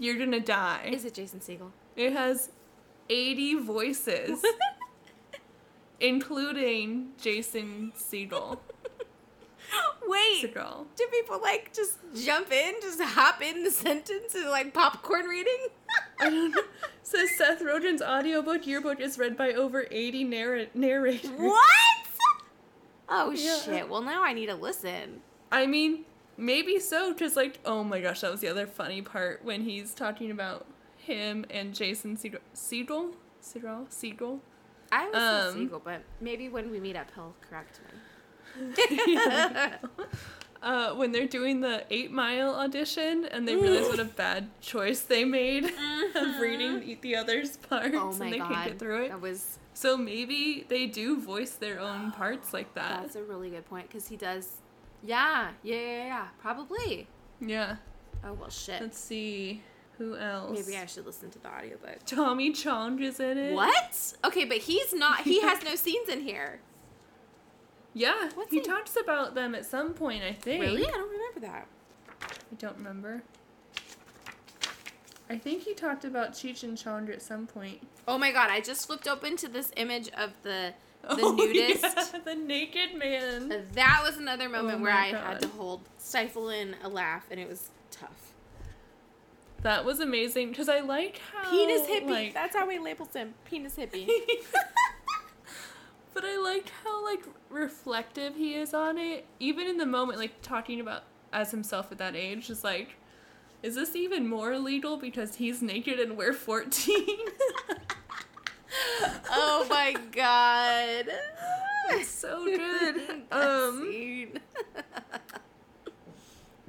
[0.00, 0.90] You're gonna die.
[0.92, 1.70] Is it Jason Segel?
[1.96, 2.50] It has
[3.08, 4.42] 80 voices,
[6.00, 8.58] including Jason Segel.
[10.06, 15.24] Wait, do people like just jump in, just hop in the sentence and like popcorn
[15.26, 15.66] reading?
[16.20, 16.62] I don't know.
[17.02, 21.30] Says Seth Rogen's audiobook yearbook is read by over 80 narr- narrators.
[21.30, 21.58] what?
[23.08, 23.58] Oh Yeah.
[23.60, 23.88] shit!
[23.88, 25.20] Well, now I need to listen.
[25.52, 26.04] I mean,
[26.36, 29.92] maybe so, because, like, oh my gosh, that was the other funny part when he's
[29.94, 30.66] talking about
[31.04, 32.16] him and Jason.
[32.16, 32.40] Segel?
[33.42, 33.86] Segel?
[33.90, 34.40] Segel?
[34.92, 39.16] I was Um, Segel, but maybe when we meet up, he'll correct me.
[40.62, 45.00] uh, when they're doing the Eight Mile audition and they realize what a bad choice
[45.00, 45.64] they made
[46.14, 49.08] of reading the- the others' parts oh and they god, can't get through it.
[49.08, 53.02] that was So maybe they do voice their own parts like that.
[53.02, 54.48] that's a really good point because he does.
[55.02, 57.08] Yeah, yeah, yeah, yeah, probably.
[57.40, 57.76] Yeah.
[58.24, 58.80] Oh well, shit.
[58.80, 59.62] Let's see.
[59.98, 60.66] Who else?
[60.66, 61.98] Maybe I should listen to the audiobook.
[62.04, 63.54] Tommy Chong is in it.
[63.54, 64.14] What?
[64.24, 65.20] Okay, but he's not.
[65.22, 66.60] He has no scenes in here.
[67.92, 68.30] Yeah.
[68.34, 70.62] What's he he- talks about them at some point, I think.
[70.62, 70.86] Really?
[70.86, 71.68] I don't remember that.
[72.22, 73.22] I don't remember.
[75.30, 77.86] I think he talked about Cheech and Chong at some point.
[78.06, 78.50] Oh my god!
[78.50, 81.82] I just flipped open to this image of the the Oh, nudist.
[81.82, 83.64] yeah, the naked man.
[83.72, 87.40] That was another moment Oh where I had to hold stifle in a laugh, and
[87.40, 88.23] it was tough.
[89.64, 92.10] That was amazing because I like how Penis hippie.
[92.10, 93.32] like- That's how we labels him.
[93.46, 94.06] Penis hippie.
[96.14, 100.42] but I liked how like reflective he is on it, even in the moment, like
[100.42, 102.50] talking about as himself at that age.
[102.50, 102.96] Is like,
[103.62, 107.02] is this even more illegal because he's naked and we're fourteen?
[109.30, 111.06] oh my god.
[111.90, 113.22] It's so good.
[113.32, 114.40] Um, scene.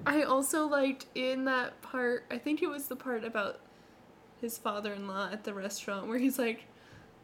[0.06, 2.26] I also liked in that part.
[2.32, 3.60] I think it was the part about
[4.42, 6.66] his father-in-law at the restaurant where he's like,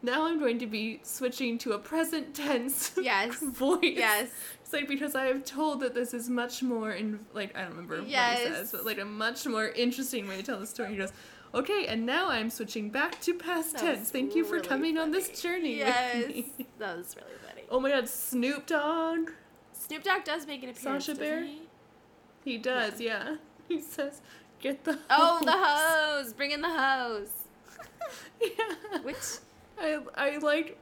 [0.01, 3.37] "Now I'm going to be switching to a present tense Yes.
[3.41, 4.29] voice." yes.
[4.61, 7.71] It's like because I have told that this is much more in like I don't
[7.71, 8.41] remember what he Yes.
[8.43, 10.91] says, but like a much more interesting way to tell the story.
[10.91, 11.11] He goes,
[11.53, 14.09] Okay, and now I'm switching back to past That tense.
[14.09, 16.67] Thank you for coming on this journey Yes, with me.
[16.79, 17.63] that was really funny.
[17.69, 19.31] Oh my god, Snoop Dogg.
[19.73, 21.05] Snoop Dogg does make an appearance.
[21.05, 21.61] Sasha doesn't he?
[22.43, 23.35] He does, yeah.
[23.67, 24.21] He says,
[24.59, 26.33] "Get the Oh, the hose." hose!
[26.33, 27.29] Bring in the hose.
[28.41, 28.99] yeah.
[29.01, 29.15] Which
[29.79, 30.77] I I like.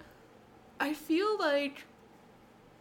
[0.80, 1.84] I feel like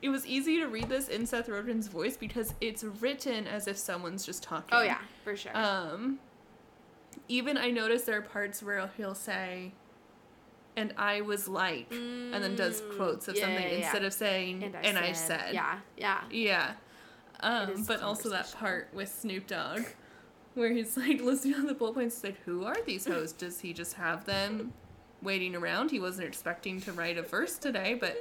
[0.00, 3.76] it was easy to read this in Seth Rogen's voice because it's written as if
[3.76, 4.68] someone's just talking.
[4.72, 5.54] Oh yeah, for sure.
[5.56, 6.20] Um,
[7.28, 9.72] even I noticed there are parts where he'll say,
[10.76, 13.76] "And I was like," and then does Mm, quotes of yeah, something yeah, yeah.
[13.84, 16.20] instead of saying "and I, said." Yeah, yeah.
[16.30, 16.72] Yeah.
[17.40, 19.84] Um, but also that part with Snoop Dogg
[20.58, 23.32] where he's like listening on the bullet points, like, who are these hoes?
[23.32, 24.72] Does he just have them
[25.22, 25.90] waiting around?
[25.90, 28.16] He wasn't expecting to write a verse today, but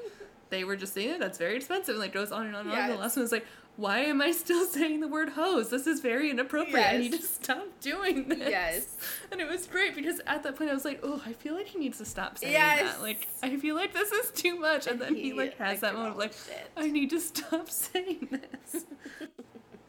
[0.49, 1.20] they were just saying it.
[1.20, 1.95] That's very expensive.
[1.95, 2.89] And like goes on and on and on.
[2.89, 3.45] The last one was like,
[3.78, 5.69] why am I still saying the word hose?
[5.69, 6.86] This is very inappropriate.
[6.86, 7.30] I need to Yes.
[7.30, 8.39] stop doing this.
[8.49, 8.97] Yes.
[9.32, 11.67] And it was great because at that point I was like, oh, I feel like
[11.67, 12.82] he needs to stop saying Yes.
[12.95, 13.01] that.
[13.01, 14.88] Like, I feel like this is too much.
[14.88, 16.34] And then he, like has that moment of like,
[16.78, 18.86] I need to stop saying this.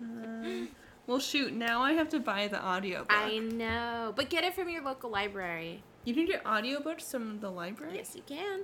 [0.02, 0.68] um,
[1.06, 3.12] well, shoot, now I have to buy the audiobook.
[3.12, 5.82] I know, but get it from your local library.
[6.04, 7.94] You can get audiobooks from the library?
[7.96, 8.60] Yes, you can.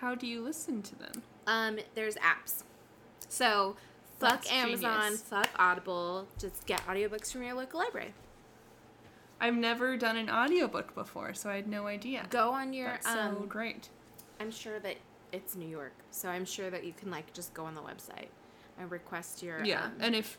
[0.00, 1.22] How do you listen to them?
[1.46, 2.64] Um, there's apps.
[3.28, 3.76] So,
[4.18, 5.22] fuck That's Amazon, genius.
[5.22, 6.26] fuck Audible.
[6.38, 8.12] Just get audiobooks from your local library.
[9.40, 12.26] I've never done an audiobook before, so I had no idea.
[12.30, 13.36] Go on your That's um.
[13.40, 13.88] so great.
[14.40, 14.96] I'm sure that
[15.32, 18.28] it's New York, so I'm sure that you can like just go on the website
[18.78, 20.38] and request your Yeah, um, and if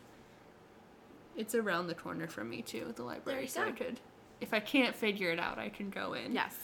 [1.35, 3.99] it's around the corner from me too, the library, so I could,
[4.41, 6.31] if I can't figure it out, I can go in.
[6.33, 6.55] yes.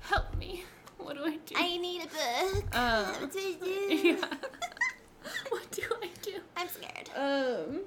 [0.00, 0.64] Help me.
[0.98, 1.54] What do I do?
[1.56, 2.76] I need a book.
[2.76, 3.94] Um, What do I do?
[4.08, 4.24] yeah.
[5.50, 5.82] what do?
[6.62, 7.10] I'm scared.
[7.16, 7.80] Um.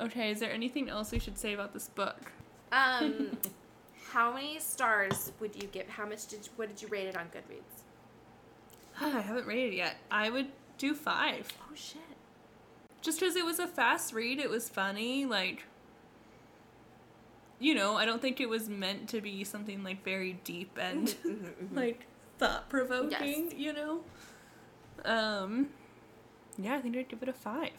[0.00, 2.32] Okay, is there anything else we should say about this book?
[2.72, 3.36] Um,
[4.10, 5.88] how many stars would you give?
[5.88, 7.82] How much did you, what did you rate it on Goodreads?
[9.00, 9.96] I haven't rated it yet.
[10.10, 10.48] I would
[10.78, 11.52] do five.
[11.62, 12.00] Oh shit.
[13.02, 15.24] Just because it was a fast read, it was funny.
[15.24, 15.64] Like,
[17.60, 21.06] you know, I don't think it was meant to be something like very deep and
[21.06, 22.06] Mm-hmm, like
[22.38, 23.52] thought provoking.
[23.56, 24.00] You know.
[25.04, 25.68] Um.
[26.58, 27.70] Yeah, I think I'd give it a five.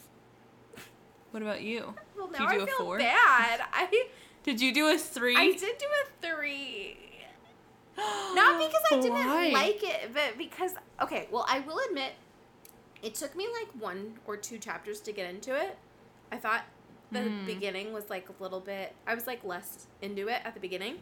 [1.34, 1.96] What about you?
[2.16, 2.98] Well, Did you do I a feel four?
[3.00, 3.62] bad.
[3.74, 4.06] I
[4.44, 5.36] Did you do a three?
[5.36, 6.96] I did do a three.
[7.98, 9.50] Not because I didn't Why?
[9.52, 12.12] like it, but because okay, well, I will admit
[13.02, 15.76] it took me like one or two chapters to get into it.
[16.32, 16.62] I thought
[17.12, 17.46] the Mm.
[17.48, 21.00] beginning was like a little bit I was like less into it at the beginning.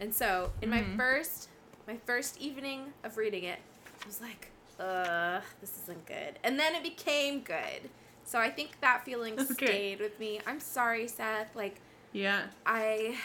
[0.00, 0.72] And so, in Mhm.
[0.72, 1.48] my first
[1.86, 3.60] my first evening of reading it,
[4.02, 4.48] I was like,
[4.80, 7.90] "Uh, this isn't good." And then it became good.
[8.32, 9.52] So, I think that feeling Okay.
[9.52, 10.40] stayed with me.
[10.46, 11.54] I'm sorry, Seth.
[11.54, 11.76] Like
[12.12, 12.44] Yeah.
[12.64, 13.18] I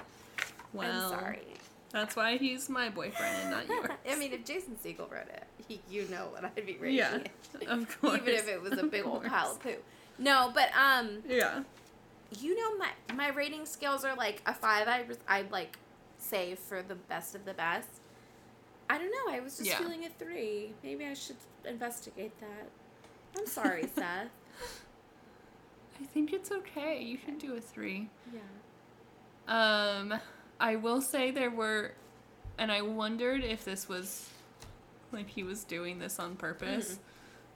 [0.72, 1.46] Well, I'm sorry.
[1.92, 3.90] That's why he's my boyfriend and not yours.
[4.08, 7.16] I mean, if Jason Segel wrote it, he, you know what I'd be rating Yeah,
[7.16, 7.30] it.
[7.68, 8.20] of course.
[8.22, 9.74] Even if it was a big old pile of poo.
[10.18, 11.62] No, but um, Yeah.
[12.40, 14.88] you know my my rating scales are like a five.
[14.88, 15.78] I I'd like
[16.18, 17.88] say for the best of the best.
[18.88, 19.32] I don't know.
[19.32, 19.78] I was just Yeah.
[19.78, 20.72] feeling a three.
[20.82, 22.68] Maybe I should investigate that.
[23.38, 24.26] I'm sorry, Seth.
[26.00, 27.02] I think it's okay.
[27.02, 28.08] You should do a three.
[28.32, 28.40] Yeah.
[29.48, 30.14] Um,
[30.58, 31.92] I will say there were,
[32.58, 34.28] and I wondered if this was,
[35.12, 36.98] like he was doing this on purpose,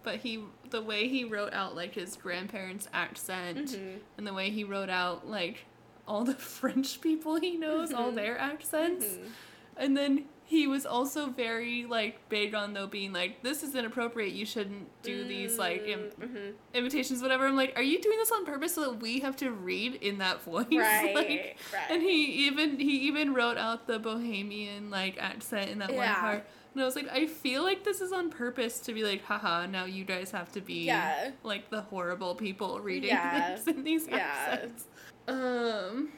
[0.03, 3.99] but he the way he wrote out like his grandparents' accent Mhm.
[4.19, 5.65] and the way he wrote out like
[6.07, 8.17] all the French people he knows, all Mhm.
[8.17, 9.29] their accents, Mhm.
[9.77, 14.35] and then he was also very like big on though being like this is inappropriate.
[14.35, 16.53] You shouldn't do these like Im- Mhm.
[16.75, 17.47] imitations, whatever.
[17.47, 20.19] I'm like, are you doing this on purpose so that we have to read in
[20.19, 20.67] that voice?
[20.71, 21.15] Right.
[21.15, 21.91] Like, right.
[21.91, 26.45] and he even he even wrote out the bohemian like accent in that one part.
[26.75, 29.65] And I was like, I feel like this is on purpose to be like, haha,
[29.67, 31.31] now you guys have to be Yeah.
[31.45, 33.55] like the horrible people reading Yeah.
[33.65, 34.17] this in these Yeah.
[34.17, 34.87] accents.
[35.27, 36.11] Um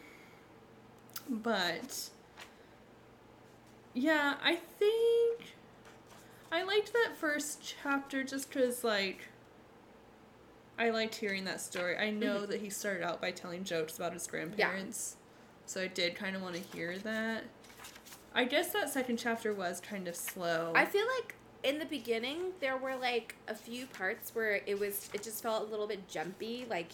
[1.28, 2.10] but
[3.96, 5.54] yeah, I think
[6.52, 9.28] I liked that first chapter just because, like,
[10.78, 11.96] I liked hearing that story.
[11.96, 12.48] I know Mhm.
[12.48, 15.16] that he started out by telling jokes about his grandparents,
[15.64, 17.44] so I did kind of want to hear that.
[18.34, 20.72] I guess that second chapter was kind of slow.
[20.76, 25.08] I feel like in the beginning there were like a few parts where it was
[25.14, 26.88] it just felt a little bit jumpy, like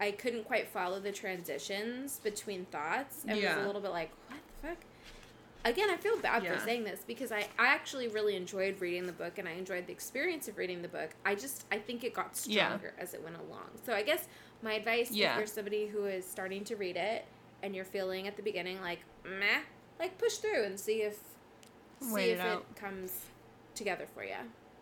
[0.00, 4.16] I couldn't quite follow the transitions between thoughts and was a little bit like, what
[4.16, 4.19] the fuck?
[5.64, 6.56] Again, I feel bad Yeah.
[6.56, 9.86] for saying this because I, I actually really enjoyed reading the book and I enjoyed
[9.86, 11.10] the experience of reading the book.
[11.24, 12.66] I just I think it got Yeah.
[12.68, 13.68] stronger as it went along.
[13.84, 14.26] So I guess
[14.62, 15.32] my advice Yeah.
[15.32, 17.26] if you're somebody who is starting to read it
[17.62, 19.60] and you're feeling at the beginning like meh,
[19.98, 21.18] like push through and see if
[22.00, 22.64] see it if out.
[22.70, 23.20] it comes
[23.74, 24.36] together for you.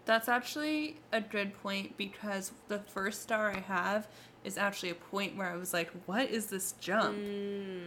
[0.04, 4.06] That's actually a good point because the first star I have
[4.44, 7.18] is actually a point where I was like, what is this jump?
[7.18, 7.82] Mm,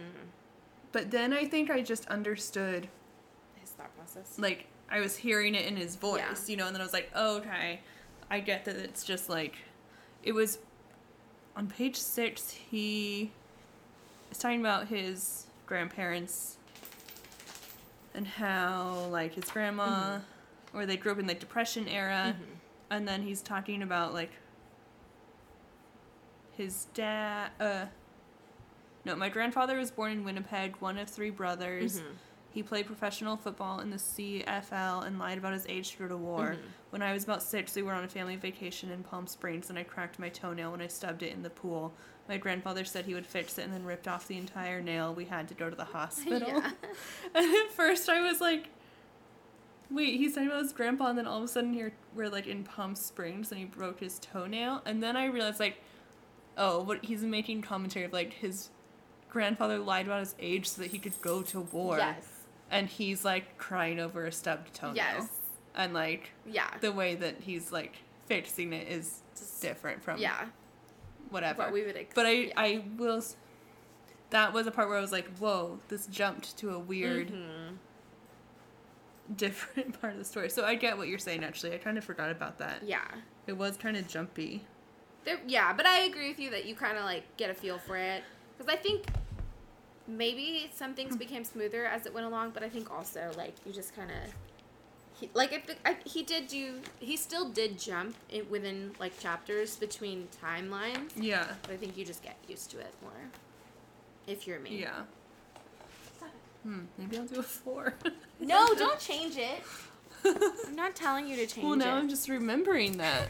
[0.92, 2.88] But then I think I just understood,
[3.60, 4.38] his thought process.
[4.38, 6.50] like, I was hearing it in his voice, Yeah.
[6.50, 7.80] you know, and then I was like, oh, okay,
[8.30, 9.56] I get that it's just like,
[10.22, 10.58] it was
[11.56, 13.30] on page six, he
[14.30, 16.58] is talking about his grandparents
[18.14, 20.18] and how, like, his grandma,
[20.74, 22.36] or they grew up in, like, Depression era.
[22.38, 22.44] Mhm.
[22.90, 24.32] and then he's talking about like
[26.58, 27.86] his dad uh
[29.04, 32.04] no my grandfather was born in winnipeg one of three brothers Mhm.
[32.50, 36.16] he played professional football in the cfl and lied about his age to go to
[36.16, 36.58] war Mhm.
[36.90, 39.78] when i was about six we were on a family vacation in palm springs and
[39.78, 41.92] i cracked my toenail when i stubbed it in the pool
[42.28, 45.24] my grandfather said he would fix it and then ripped off the entire nail we
[45.24, 46.70] had to go to the hospital Yeah.
[47.34, 48.68] and at first I was like,
[49.90, 52.46] wait, he's talking about his grandpa, and then all of a sudden here we're like
[52.46, 54.82] in Palm Springs and he broke his toenail.
[54.86, 55.82] And then I realized like,
[56.56, 58.70] oh, what he's making commentary of like his
[59.32, 61.96] grandfather lied about his age so that he could go to war.
[61.96, 62.22] Yes.
[62.70, 64.94] And he's like crying over a stubbed toenail.
[64.96, 65.28] Yes.
[65.74, 66.68] And like Yeah.
[66.82, 69.20] the way that he's like fixing it is
[69.62, 70.44] different from yeah.
[71.30, 71.62] whatever.
[71.62, 72.52] What we would ex- But I, yeah.
[72.56, 73.24] I will.
[74.30, 77.76] That was a part where I was like, "Whoa, this jumped to a weird, Mhm.
[79.36, 81.44] different part of the story." So I get what you're saying.
[81.44, 82.82] Actually, I kind of forgot about that.
[82.82, 83.04] Yeah.
[83.46, 84.64] It was kind of jumpy.
[85.24, 87.78] There, yeah, but I agree with you that you kind of like get a feel
[87.78, 88.22] for it
[88.58, 89.06] because I think
[90.06, 90.94] maybe some Hmm.
[90.96, 94.10] things became smoother as it went along, but I think also like you just kind
[94.10, 99.18] of like if the, I, he did do he still did jump in, within like
[99.20, 101.46] chapters between timelines, Yeah.
[101.62, 103.12] but I think you just get used to it more
[104.26, 104.80] if you're me.
[104.80, 105.02] Yeah.
[106.64, 106.80] Hmm.
[106.96, 107.94] Maybe I'll do a four.
[108.40, 109.62] No, don't change it.
[110.24, 111.64] I'm not telling you to change it.
[111.64, 112.00] well, now it.
[112.00, 113.28] I'm just remembering that.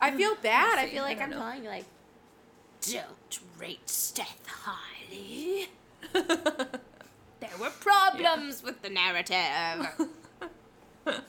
[0.00, 0.78] I feel bad.
[0.80, 1.38] I feel like don't I'm know.
[1.38, 1.84] telling you like
[2.90, 4.44] don't rate Steph
[5.10, 5.68] highly.
[7.40, 10.10] There were problems with the narrative.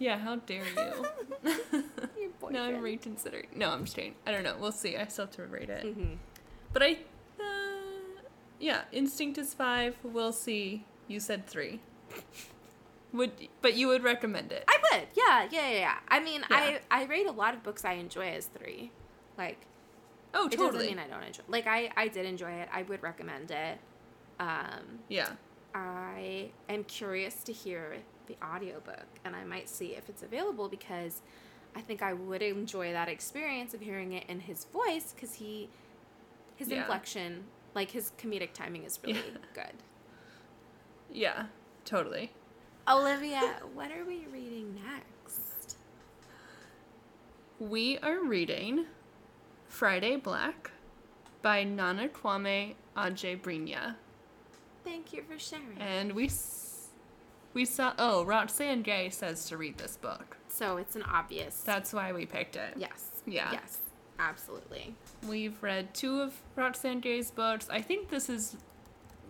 [0.00, 0.18] yeah.
[0.18, 0.64] How dare
[1.44, 1.52] you?
[2.50, 3.46] Now I'm reconsidering.
[3.54, 4.16] No, I'm just kidding.
[4.26, 4.56] I don't know.
[4.60, 4.96] We'll see.
[4.96, 5.84] I still have to rate it.
[5.84, 6.16] Mhm.
[6.72, 6.98] But I,
[7.40, 8.20] uh,
[8.58, 9.94] yeah, instinct is five.
[10.02, 10.84] We'll see.
[11.06, 11.80] You said three.
[13.12, 13.30] Would
[13.62, 14.64] but you would recommend it?
[14.68, 15.06] I would.
[15.14, 15.98] Yeah, yeah, yeah, yeah.
[16.08, 16.56] I mean, Yeah.
[16.56, 18.90] I I rate a lot of books I enjoy as three.
[19.38, 19.58] Like
[20.34, 20.72] oh, it totally.
[20.72, 21.42] doesn't mean I don't enjoy.
[21.48, 22.68] Like I I did enjoy it.
[22.72, 23.78] I would recommend it.
[24.40, 25.30] Um, yeah,
[25.74, 31.22] I am curious to hear the audiobook and I might see if it's available because
[31.74, 35.68] I think I would enjoy that experience of hearing it in his voice because he
[36.56, 36.78] his Yeah.
[36.78, 39.38] inflection like his comedic timing is really Yeah.
[39.54, 39.72] good.
[41.10, 41.46] yeah,
[41.84, 42.32] totally.
[42.88, 45.76] Olivia, what are we reading next?
[47.58, 48.86] We are reading
[49.72, 50.70] Friday Black
[51.40, 53.94] by Nana Kwame Adjei
[54.84, 55.78] Thank you for sharing.
[55.80, 56.30] and we
[57.54, 57.94] we saw.
[57.98, 60.36] Oh, Roxane Gay says to read this book.
[60.48, 61.62] so it's an obvious.
[61.62, 62.74] That's why we picked it.
[62.76, 63.22] yes.
[63.26, 63.50] Yeah.
[63.52, 63.78] Yes.
[64.18, 64.94] Absolutely.
[65.26, 67.66] We've read two of Roxane Gay's books.
[67.70, 68.56] I think this is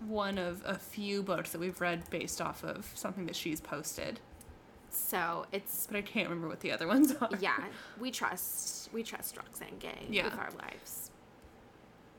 [0.06, 4.18] one of a few books that we've read based off of something that she's posted.
[4.94, 7.30] So it's But I can't remember what the other ones are.
[7.40, 7.56] yeah,
[7.98, 10.24] we trust we trust Roxane Gay Yeah.
[10.24, 11.10] with our lives.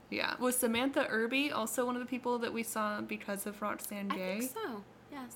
[0.09, 0.36] Yeah.
[0.39, 4.36] Was Samantha Irby also one of the people that we saw because of Roxane Gay?
[4.36, 4.84] I think so.
[5.11, 5.36] Yes.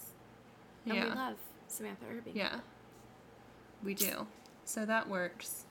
[0.85, 1.03] And yeah.
[1.05, 1.35] we love
[1.67, 2.31] Samantha Irby.
[2.33, 2.59] Yeah.
[3.83, 4.25] We do.
[4.65, 5.65] So that works.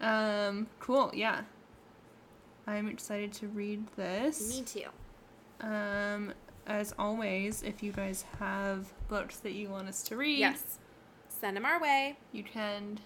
[0.00, 1.42] Um, cool, yeah.
[2.66, 4.48] I'm excited to read this.
[4.58, 5.66] Me too.
[5.66, 6.32] Um,
[6.66, 10.78] as always, if you guys have books that you want us to read, Yes.
[11.42, 12.16] Send them our way.
[12.30, 13.00] you can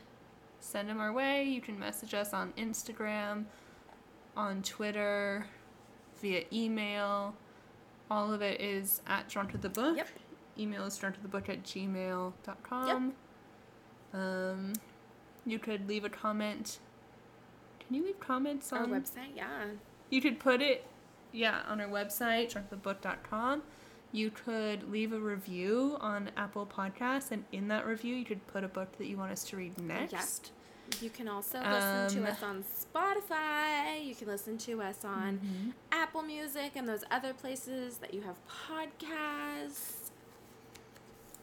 [0.61, 1.45] send them our way.
[1.45, 3.47] You can message us on Instagram,
[4.37, 5.47] on Twitter,
[6.21, 7.35] via email.
[8.11, 9.97] All of it is at Drawn to the Book.
[9.97, 10.09] Yep.
[10.59, 13.13] Email is drawn to the book at gmail.com.
[14.13, 14.73] Um,
[15.47, 16.79] you could leave a comment.
[17.81, 19.65] Can you leave comments on Our website, yeah.
[20.11, 20.87] you could put it,
[21.33, 23.63] yeah, on our website, drunkthebook.com.
[24.13, 28.65] You could leave a review on Apple Podcasts, and in that review, you could put
[28.65, 30.13] a book that you want us to read next.
[30.13, 30.41] Yes.
[31.03, 34.07] You can also listen Um, to us on Spotify.
[34.07, 35.73] You can listen to us on Mhm.
[35.91, 40.11] Apple Music and those other places that you have podcasts.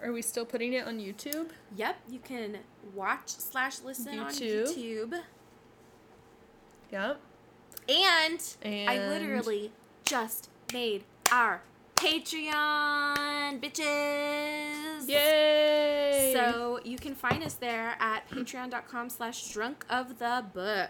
[0.02, 1.52] Are we still putting it on YouTube?
[1.76, 2.60] Yep, you can
[2.94, 4.74] watch slash listen on YouTube.
[5.12, 5.24] YouTube.
[6.92, 7.20] Yep.
[7.90, 8.56] And,
[8.88, 9.74] I literally
[10.06, 11.62] just made our
[11.96, 15.08] Patreon, bitches.
[15.08, 16.32] Yay!
[16.34, 20.90] So you can find us there at patreon.com slash drunk of the book.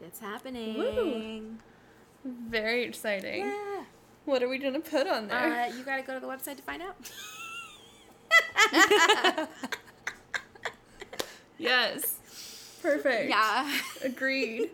[0.00, 0.78] It's happening.
[0.78, 1.56] Woo.
[2.24, 3.46] very exciting.
[3.46, 3.84] Yeah.
[4.24, 5.62] What are we gonna put on there?
[5.62, 6.96] Uh, you gotta go to the website to find out.
[11.58, 12.18] yes.
[12.82, 13.30] Perfect.
[13.30, 13.72] yeah.
[14.02, 14.70] Agreed.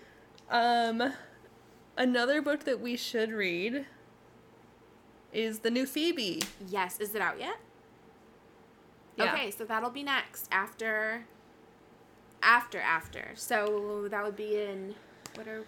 [0.50, 1.12] um,
[1.96, 3.86] another book that we should read
[5.32, 6.42] is the new Phoebe.
[6.68, 6.98] Yes.
[7.00, 7.56] Is it out yet?
[9.16, 9.34] Yeah.
[9.34, 11.24] Okay, so that'll be next after
[12.42, 13.30] after after.
[13.34, 14.94] So that would be in
[15.34, 15.64] what are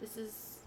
[0.00, 0.58] this is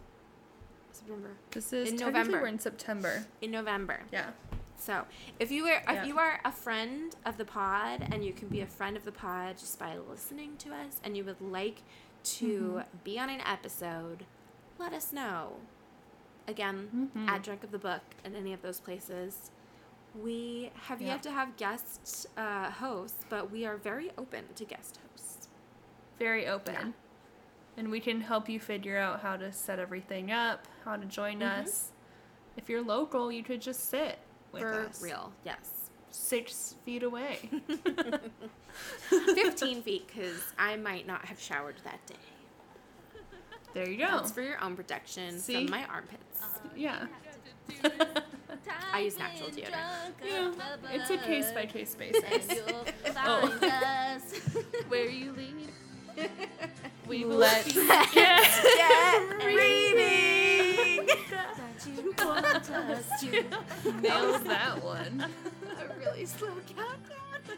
[0.92, 1.32] September.
[1.52, 2.42] This is In November.
[2.42, 3.26] We're in September.
[3.42, 4.02] In November.
[4.12, 4.32] Yeah.
[4.78, 5.06] So
[5.40, 6.06] if you are if Yeah.
[6.06, 9.12] you are a friend of the pod and you can be a friend of the
[9.12, 11.82] pod just by listening to us and you would like
[12.24, 12.98] to mm-hmm.
[13.04, 14.26] be on an episode,
[14.78, 15.58] let us know.
[16.48, 17.28] Again, Mhm.
[17.30, 19.52] at Drunk of the Book and any of those places.
[20.14, 21.08] We have Yeah.
[21.08, 25.50] yet to have guest uh, hosts, but we are very open to guest hosts.
[26.20, 26.74] Very open.
[26.74, 26.92] Yeah.
[27.78, 31.40] And we can help you figure out how to set everything up, how to join
[31.40, 31.62] Mhm.
[31.64, 31.92] us.
[32.56, 34.20] If you're local, you could just sit
[34.54, 35.02] with For us.
[35.02, 35.90] real, yes.
[36.12, 37.50] Six feet away.
[39.10, 42.16] 15 feet, because I might not have showered that day.
[43.76, 44.08] There you go.
[44.08, 45.54] That's for your own protection See?
[45.54, 46.42] from my armpits.
[46.78, 47.08] yeah.
[48.94, 50.14] I use natural deodorant.
[50.26, 50.54] yeah.
[50.94, 52.48] It's a case by case basis.
[53.18, 53.50] Oh.
[54.88, 56.30] Where you lead.
[57.08, 61.08] We will let Get get reading.
[64.02, 65.26] Nails that one.
[65.80, 67.58] A really slow countdown.